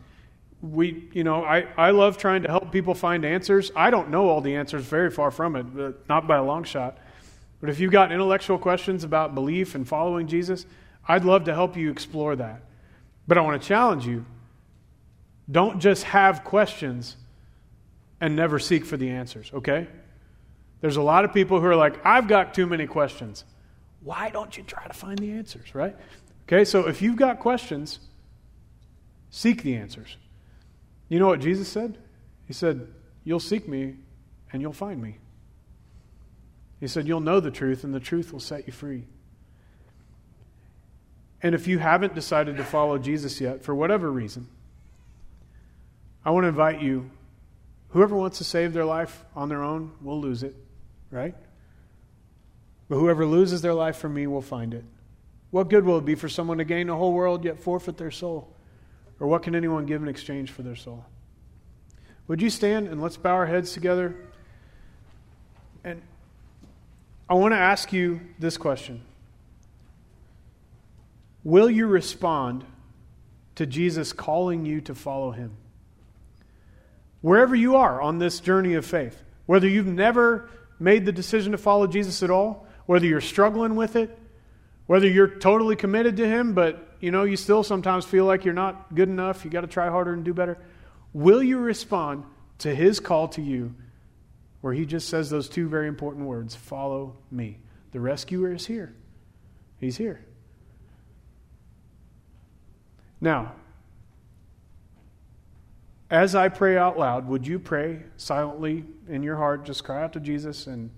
we, 0.61 1.09
you 1.15 1.25
know, 1.25 1.43
I, 1.43 1.67
I 1.79 1.93
love 1.93 2.19
trying 2.19 2.43
to 2.43 2.51
help 2.51 2.71
people 2.71 2.93
find 2.93 3.25
answers. 3.25 3.73
I 3.75 3.89
don't 3.89 4.11
know 4.11 4.29
all 4.29 4.43
the 4.43 4.57
answers, 4.57 4.85
very 4.85 5.11
far 5.11 5.31
from 5.31 5.57
it, 5.57 5.95
not 6.07 6.27
by 6.27 6.37
a 6.37 6.45
long 6.45 6.65
shot. 6.65 6.99
But 7.63 7.71
if 7.71 7.81
you've 7.81 7.93
got 7.93 8.13
intellectual 8.13 8.59
questions 8.59 9.05
about 9.05 9.35
belief 9.35 9.75
and 9.75 9.89
following 9.89 10.27
Jesus, 10.27 10.67
I'd 11.07 11.25
love 11.25 11.45
to 11.45 11.55
help 11.55 11.77
you 11.77 11.91
explore 11.91 12.37
that. 12.37 12.63
But 13.27 13.39
I 13.39 13.41
want 13.41 13.61
to 13.61 13.67
challenge 13.67 14.07
you 14.07 14.25
don't 15.51 15.81
just 15.81 16.05
have 16.05 16.45
questions 16.45 17.17
and 18.21 18.37
never 18.37 18.59
seek 18.59 18.85
for 18.85 18.97
the 18.97 19.11
answers, 19.11 19.51
okay? 19.53 19.89
There's 20.81 20.97
a 20.97 21.03
lot 21.03 21.25
of 21.25 21.33
people 21.33 21.61
who 21.61 21.67
are 21.67 21.77
like, 21.77 22.05
I've 22.07 22.29
got 22.29 22.55
too 22.55 22.67
many 22.67 22.87
questions. 22.87 23.45
Why 24.03 24.31
don't 24.31 24.57
you 24.57 24.63
try 24.63 24.87
to 24.87 24.93
find 24.93 25.19
the 25.19 25.33
answers, 25.33 25.75
right? 25.75 25.97
Okay, 26.45 26.65
so 26.65 26.89
if 26.89 27.03
you've 27.03 27.17
got 27.17 27.39
questions, 27.39 27.99
seek 29.31 29.63
the 29.63 29.77
answers. 29.77 30.17
You 31.09 31.19
know 31.19 31.27
what 31.27 31.41
Jesus 31.41 31.69
said? 31.69 31.99
He 32.47 32.53
said, 32.53 32.89
You'll 33.25 33.41
seek 33.41 33.69
me 33.69 33.97
and 34.53 34.61
you'll 34.61 34.73
find 34.73 35.01
me. 35.01 35.19
He 36.81 36.89
said, 36.89 37.07
You'll 37.07 37.21
know 37.21 37.39
the 37.39 37.51
truth 37.51 37.85
and 37.85 37.95
the 37.95 38.01
truth 38.01 38.33
will 38.33 38.41
set 38.41 38.67
you 38.67 38.73
free. 38.73 39.05
And 41.43 41.55
if 41.55 41.67
you 41.67 41.79
haven't 41.79 42.15
decided 42.15 42.57
to 42.57 42.65
follow 42.65 42.99
Jesus 42.99 43.41
yet, 43.41 43.65
for 43.65 43.75
whatever 43.75 44.11
reason, 44.11 44.47
I 46.25 46.31
want 46.31 46.45
to 46.45 46.49
invite 46.49 46.81
you. 46.81 47.11
Whoever 47.91 48.17
wants 48.17 48.39
to 48.39 48.45
save 48.45 48.73
their 48.73 48.85
life 48.85 49.25
on 49.35 49.49
their 49.49 49.63
own 49.63 49.93
will 50.01 50.21
lose 50.21 50.43
it, 50.43 50.55
right? 51.11 51.35
But 52.89 52.97
whoever 52.97 53.27
loses 53.27 53.61
their 53.61 53.75
life 53.75 53.97
for 53.97 54.09
me 54.09 54.27
will 54.27 54.43
find 54.43 54.73
it. 54.73 54.85
What 55.51 55.69
good 55.69 55.85
will 55.85 55.99
it 55.99 56.05
be 56.05 56.15
for 56.15 56.29
someone 56.29 56.59
to 56.59 56.65
gain 56.65 56.87
the 56.87 56.97
whole 56.97 57.13
world 57.13 57.45
yet 57.45 57.59
forfeit 57.59 57.99
their 57.99 58.11
soul? 58.11 58.49
Or 59.21 59.27
what 59.27 59.43
can 59.43 59.55
anyone 59.55 59.85
give 59.85 60.03
in 60.03 60.09
exchange 60.09 60.51
for 60.51 60.63
their 60.63 60.77
soul? 60.77 61.05
Would 62.29 62.41
you 62.41 62.51
stand 62.51 62.89
and 62.89 63.03
let's 63.03 63.17
bow 63.17 63.35
our 63.35 63.47
heads 63.47 63.73
together? 63.73 64.17
And 65.85 66.01
I 67.29 67.35
want 67.35 67.53
to 67.53 67.59
ask 67.59 67.93
you 67.93 68.21
this 68.39 68.57
question 68.57 69.03
Will 71.45 71.71
you 71.71 71.87
respond 71.87 72.65
to 73.57 73.67
Jesus 73.67 74.13
calling 74.13 74.65
you 74.65 74.81
to 74.83 74.95
follow 74.95 75.33
him? 75.33 75.57
Wherever 77.21 77.55
you 77.55 77.77
are 77.77 78.01
on 78.01 78.19
this 78.19 78.41
journey 78.41 78.75
of 78.75 78.85
faith, 78.85 79.23
whether 79.47 79.69
you've 79.69 79.87
never 79.87 80.49
made 80.79 81.05
the 81.05 81.13
decision 81.13 81.53
to 81.53 81.59
follow 81.59 81.87
Jesus 81.87 82.23
at 82.23 82.31
all, 82.31 82.67
whether 82.87 83.07
you're 83.07 83.21
struggling 83.21 83.77
with 83.77 83.97
it, 83.97 84.19
whether 84.87 85.07
you're 85.07 85.29
totally 85.29 85.77
committed 85.77 86.17
to 86.17 86.27
him 86.27 86.55
but 86.55 86.97
you 87.01 87.11
know 87.11 87.23
you 87.23 87.37
still 87.37 87.63
sometimes 87.63 88.05
feel 88.05 88.25
like 88.25 88.45
you're 88.45 88.55
not 88.55 88.95
good 88.95 89.09
enough, 89.09 89.45
you 89.45 89.51
got 89.51 89.61
to 89.61 89.67
try 89.67 89.89
harder 89.89 90.13
and 90.13 90.25
do 90.25 90.35
better, 90.35 90.59
will 91.13 91.43
you 91.43 91.59
respond 91.59 92.25
to 92.59 92.75
his 92.75 93.01
call 93.01 93.29
to 93.29 93.43
you 93.43 93.75
where 94.61 94.73
he 94.73 94.87
just 94.87 95.09
says 95.09 95.29
those 95.29 95.49
two 95.49 95.69
very 95.69 95.89
important 95.89 96.27
words, 96.27 96.55
follow 96.55 97.17
me. 97.31 97.59
The 97.91 98.01
rescuer 98.01 98.53
is 98.53 98.65
here. 98.65 98.95
He's 99.79 99.97
here. 99.97 100.25
Now, 103.23 103.53
as 106.11 106.35
I 106.35 106.49
pray 106.49 106.77
out 106.77 106.99
loud, 106.99 107.29
would 107.29 107.47
you 107.47 107.61
pray 107.61 108.03
silently 108.17 108.85
in 109.09 109.23
your 109.23 109.37
heart? 109.37 109.65
Just 109.65 109.85
cry 109.85 110.03
out 110.03 110.13
to 110.15 110.21
Jesus 110.21 110.67
and 110.67 110.91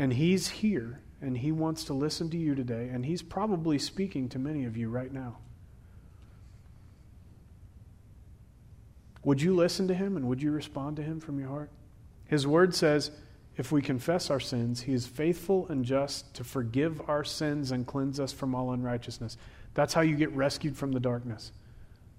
and 0.00 0.12
he's 0.12 0.48
here 0.48 1.00
and 1.20 1.38
he 1.38 1.50
wants 1.50 1.84
to 1.84 1.92
listen 1.92 2.28
to 2.30 2.36
you 2.36 2.54
today 2.54 2.88
and 2.92 3.06
he's 3.06 3.22
probably 3.22 3.78
speaking 3.78 4.28
to 4.30 4.38
many 4.38 4.64
of 4.64 4.76
you 4.76 4.88
right 4.88 5.12
now. 5.12 5.38
Would 9.24 9.40
you 9.40 9.54
listen 9.54 9.86
to 9.88 9.94
him 9.94 10.16
and 10.16 10.26
would 10.26 10.42
you 10.42 10.50
respond 10.50 10.96
to 10.96 11.02
him 11.02 11.20
from 11.20 11.38
your 11.38 11.48
heart? 11.48 11.70
His 12.26 12.46
word 12.46 12.74
says, 12.74 13.12
if 13.56 13.72
we 13.72 13.82
confess 13.82 14.30
our 14.30 14.38
sins, 14.40 14.82
he 14.82 14.92
is 14.92 15.06
faithful 15.06 15.66
and 15.68 15.84
just 15.84 16.32
to 16.34 16.44
forgive 16.44 17.00
our 17.08 17.24
sins 17.24 17.72
and 17.72 17.86
cleanse 17.86 18.20
us 18.20 18.32
from 18.32 18.54
all 18.54 18.72
unrighteousness. 18.72 19.36
That's 19.78 19.94
how 19.94 20.00
you 20.00 20.16
get 20.16 20.32
rescued 20.32 20.76
from 20.76 20.90
the 20.90 20.98
darkness 20.98 21.52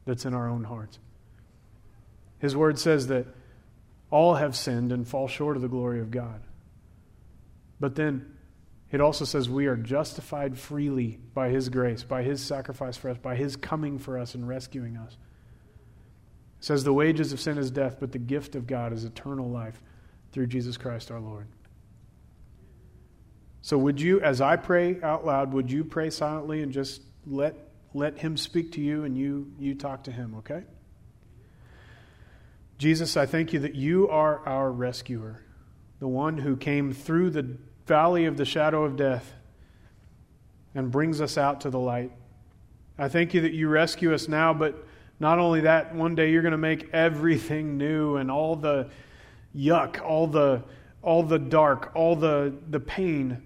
that's 0.05 0.23
in 0.23 0.33
our 0.33 0.47
own 0.47 0.63
hearts. 0.63 0.97
His 2.37 2.55
word 2.55 2.79
says 2.79 3.07
that 3.07 3.25
all 4.09 4.35
have 4.35 4.55
sinned 4.55 4.93
and 4.93 5.05
fall 5.05 5.27
short 5.27 5.57
of 5.57 5.61
the 5.61 5.67
glory 5.67 5.99
of 5.99 6.09
God. 6.09 6.39
But 7.77 7.95
then 7.95 8.33
it 8.93 9.01
also 9.01 9.25
says 9.25 9.49
we 9.49 9.67
are 9.67 9.75
justified 9.75 10.57
freely 10.57 11.19
by 11.33 11.49
His 11.49 11.67
grace, 11.67 12.01
by 12.01 12.23
His 12.23 12.41
sacrifice 12.41 12.95
for 12.95 13.09
us, 13.09 13.17
by 13.17 13.35
His 13.35 13.57
coming 13.57 13.99
for 13.99 14.17
us 14.17 14.35
and 14.35 14.47
rescuing 14.47 14.95
us. 14.95 15.17
It 16.59 16.63
says 16.63 16.85
the 16.85 16.93
wages 16.93 17.33
of 17.33 17.41
sin 17.41 17.57
is 17.57 17.71
death, 17.71 17.97
but 17.99 18.13
the 18.13 18.19
gift 18.19 18.55
of 18.55 18.67
God 18.67 18.93
is 18.93 19.03
eternal 19.03 19.49
life 19.49 19.81
through 20.31 20.47
Jesus 20.47 20.77
Christ 20.77 21.11
our 21.11 21.19
Lord. 21.19 21.47
So, 23.61 23.77
would 23.77 23.99
you, 23.99 24.21
as 24.21 24.39
I 24.39 24.55
pray 24.55 25.01
out 25.01 25.25
loud, 25.25 25.51
would 25.51 25.69
you 25.69 25.83
pray 25.83 26.09
silently 26.09 26.61
and 26.61 26.71
just 26.71 27.01
let, 27.25 27.55
let 27.93 28.17
Him 28.17 28.37
speak 28.37 28.73
to 28.73 28.81
you 28.81 29.03
and 29.03 29.17
you, 29.17 29.51
you 29.59 29.75
talk 29.75 30.03
to 30.05 30.11
Him, 30.11 30.35
okay? 30.39 30.63
Jesus, 32.77 33.17
I 33.17 33.25
thank 33.25 33.53
you 33.53 33.59
that 33.59 33.75
you 33.75 34.07
are 34.09 34.39
our 34.47 34.71
rescuer, 34.71 35.43
the 35.99 36.07
one 36.07 36.37
who 36.37 36.55
came 36.55 36.93
through 36.93 37.31
the 37.31 37.57
valley 37.85 38.25
of 38.25 38.37
the 38.37 38.45
shadow 38.45 38.85
of 38.85 38.95
death 38.95 39.33
and 40.73 40.91
brings 40.91 41.19
us 41.19 41.37
out 41.37 41.61
to 41.61 41.69
the 41.69 41.79
light. 41.79 42.11
I 42.97 43.09
thank 43.09 43.33
you 43.33 43.41
that 43.41 43.53
you 43.53 43.67
rescue 43.67 44.13
us 44.13 44.27
now, 44.27 44.53
but 44.53 44.85
not 45.19 45.39
only 45.39 45.61
that, 45.61 45.93
one 45.93 46.15
day 46.15 46.31
you're 46.31 46.41
going 46.41 46.53
to 46.53 46.57
make 46.57 46.89
everything 46.93 47.77
new 47.77 48.15
and 48.15 48.31
all 48.31 48.55
the 48.55 48.89
yuck, 49.55 50.01
all 50.01 50.27
the 50.27 50.63
all 51.01 51.23
the 51.23 51.39
dark, 51.39 51.91
all 51.95 52.15
the 52.15 52.53
the 52.69 52.79
pain. 52.79 53.41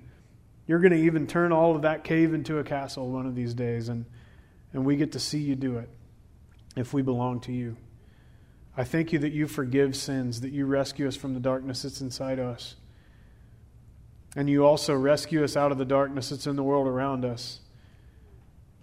You're 0.68 0.80
going 0.80 0.91
to 0.91 0.97
even 0.97 1.28
turn 1.28 1.51
all 1.51 1.76
of 1.76 1.82
that 1.82 2.03
cave 2.03 2.34
into 2.34 2.57
a 2.59 2.64
castle 2.64 3.09
one 3.09 3.26
of 3.26 3.36
these 3.36 3.53
days 3.53 3.89
and 3.89 4.05
and 4.74 4.86
we 4.86 4.95
get 4.95 5.11
to 5.11 5.20
see 5.20 5.39
you 5.39 5.55
do 5.55 5.78
it 5.78 5.89
if 6.76 6.93
we 6.93 7.01
belong 7.01 7.39
to 7.41 7.53
you. 7.53 7.78
I 8.76 8.84
thank 8.84 9.14
you 9.14 9.20
that 9.20 9.32
you 9.32 9.47
forgive 9.47 9.95
sins, 9.95 10.41
that 10.41 10.51
you 10.51 10.66
rescue 10.66 11.07
us 11.07 11.16
from 11.16 11.36
the 11.36 11.39
darkness 11.39 11.84
that's 11.84 12.01
inside 12.01 12.39
us. 12.39 12.76
And 14.36 14.49
you 14.49 14.66
also 14.66 14.95
rescue 14.95 15.43
us 15.43 15.55
out 15.55 15.72
of 15.72 15.78
the 15.78 15.86
darkness 15.86 16.30
that's 16.30 16.47
in 16.47 16.55
the 16.55 16.64
world 16.64 16.88
around 16.88 17.24
us. 17.24 17.59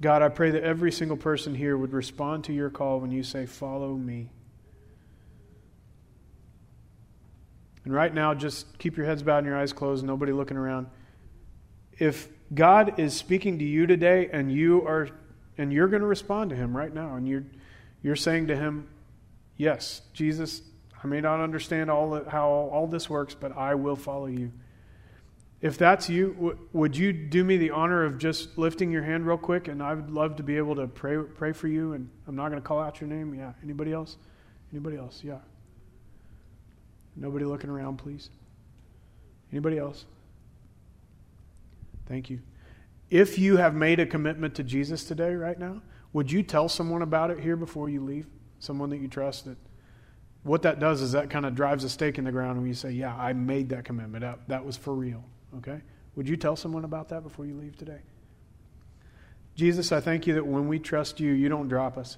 God, 0.00 0.22
I 0.22 0.28
pray 0.28 0.52
that 0.52 0.62
every 0.62 0.92
single 0.92 1.16
person 1.16 1.56
here 1.56 1.76
would 1.76 1.92
respond 1.92 2.44
to 2.44 2.52
your 2.52 2.70
call 2.70 3.00
when 3.00 3.10
you 3.10 3.24
say, 3.24 3.46
Follow 3.46 3.94
me. 3.94 4.30
And 7.84 7.92
right 7.92 8.14
now, 8.14 8.32
just 8.32 8.78
keep 8.78 8.96
your 8.96 9.06
heads 9.06 9.24
bowed 9.24 9.38
and 9.38 9.46
your 9.46 9.58
eyes 9.58 9.72
closed, 9.72 10.04
nobody 10.04 10.32
looking 10.32 10.56
around. 10.56 10.86
If 12.00 12.28
God 12.52 12.98
is 12.98 13.14
speaking 13.14 13.58
to 13.60 13.64
you 13.64 13.86
today 13.86 14.28
and 14.32 14.50
you 14.50 14.84
are 14.86 15.08
and 15.56 15.72
you're 15.72 15.88
going 15.88 16.00
to 16.00 16.08
respond 16.08 16.50
to 16.50 16.56
him 16.56 16.76
right 16.76 16.92
now 16.92 17.14
and 17.14 17.28
you're 17.28 17.44
you're 18.02 18.16
saying 18.16 18.48
to 18.48 18.56
him, 18.56 18.88
Yes, 19.56 20.00
Jesus, 20.14 20.62
I 21.04 21.06
may 21.06 21.20
not 21.20 21.40
understand 21.40 21.90
all 21.90 22.24
how 22.24 22.48
all 22.48 22.86
this 22.86 23.08
works, 23.08 23.34
but 23.34 23.56
I 23.56 23.74
will 23.74 23.96
follow 23.96 24.26
you. 24.26 24.50
If 25.60 25.76
that's 25.76 26.08
you, 26.08 26.32
w- 26.32 26.58
would 26.72 26.96
you 26.96 27.12
do 27.12 27.44
me 27.44 27.58
the 27.58 27.70
honor 27.70 28.04
of 28.04 28.16
just 28.16 28.56
lifting 28.56 28.90
your 28.90 29.02
hand 29.02 29.26
real 29.26 29.36
quick? 29.36 29.68
And 29.68 29.82
I 29.82 29.92
would 29.92 30.10
love 30.10 30.36
to 30.36 30.42
be 30.42 30.56
able 30.56 30.74
to 30.76 30.86
pray 30.86 31.18
pray 31.18 31.52
for 31.52 31.68
you. 31.68 31.92
And 31.92 32.08
I'm 32.26 32.34
not 32.34 32.48
going 32.48 32.60
to 32.60 32.66
call 32.66 32.80
out 32.80 33.00
your 33.00 33.10
name. 33.10 33.34
Yeah. 33.34 33.52
Anybody 33.62 33.92
else? 33.92 34.16
Anybody 34.72 34.96
else? 34.96 35.20
Yeah. 35.22 35.38
Nobody 37.14 37.44
looking 37.44 37.68
around, 37.68 37.98
please. 37.98 38.30
Anybody 39.52 39.78
else? 39.78 40.06
Thank 42.10 42.28
you. 42.28 42.40
If 43.08 43.38
you 43.38 43.56
have 43.56 43.76
made 43.76 44.00
a 44.00 44.04
commitment 44.04 44.56
to 44.56 44.64
Jesus 44.64 45.04
today, 45.04 45.32
right 45.32 45.56
now, 45.56 45.80
would 46.12 46.32
you 46.32 46.42
tell 46.42 46.68
someone 46.68 47.02
about 47.02 47.30
it 47.30 47.38
here 47.38 47.54
before 47.54 47.88
you 47.88 48.02
leave? 48.02 48.26
Someone 48.58 48.90
that 48.90 48.96
you 48.96 49.06
trust 49.06 49.44
that 49.44 49.56
what 50.42 50.62
that 50.62 50.80
does 50.80 51.02
is 51.02 51.12
that 51.12 51.30
kind 51.30 51.46
of 51.46 51.54
drives 51.54 51.84
a 51.84 51.88
stake 51.88 52.18
in 52.18 52.24
the 52.24 52.32
ground 52.32 52.58
when 52.58 52.66
you 52.66 52.74
say, 52.74 52.90
Yeah, 52.90 53.14
I 53.14 53.32
made 53.32 53.68
that 53.68 53.84
commitment. 53.84 54.22
That, 54.22 54.40
that 54.48 54.64
was 54.64 54.76
for 54.76 54.92
real. 54.92 55.22
Okay? 55.58 55.80
Would 56.16 56.28
you 56.28 56.36
tell 56.36 56.56
someone 56.56 56.84
about 56.84 57.08
that 57.10 57.22
before 57.22 57.46
you 57.46 57.54
leave 57.54 57.76
today? 57.76 58.00
Jesus, 59.54 59.92
I 59.92 60.00
thank 60.00 60.26
you 60.26 60.34
that 60.34 60.44
when 60.44 60.66
we 60.66 60.80
trust 60.80 61.20
you, 61.20 61.30
you 61.30 61.48
don't 61.48 61.68
drop 61.68 61.96
us. 61.96 62.16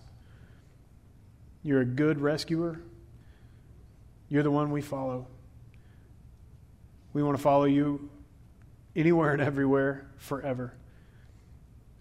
You're 1.63 1.83
a 1.83 1.85
good 1.85 2.19
rescuer. 2.19 2.81
You're 4.31 4.43
the 4.43 4.51
one 4.51 4.71
we 4.71 4.81
follow. 4.81 5.27
We 7.13 7.23
want 7.23 7.37
to 7.37 7.43
follow 7.43 7.65
you 7.65 8.09
anywhere 8.95 9.33
and 9.33 9.43
everywhere 9.43 10.07
forever. 10.17 10.75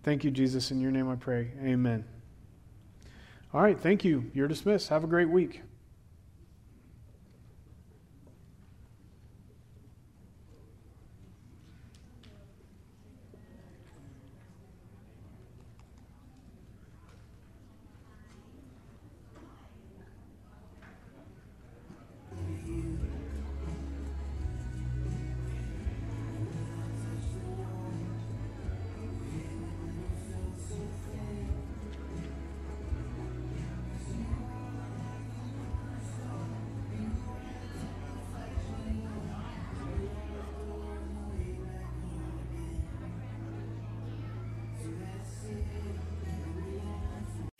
Thank 0.03 0.23
you, 0.23 0.31
Jesus. 0.31 0.71
In 0.71 0.81
your 0.81 0.91
name 0.91 1.09
I 1.09 1.15
pray. 1.15 1.51
Amen. 1.63 2.05
All 3.53 3.61
right, 3.61 3.79
thank 3.79 4.03
you. 4.03 4.31
You're 4.33 4.47
dismissed. 4.47 4.89
Have 4.89 5.03
a 5.03 5.07
great 5.07 5.29
week. 5.29 5.61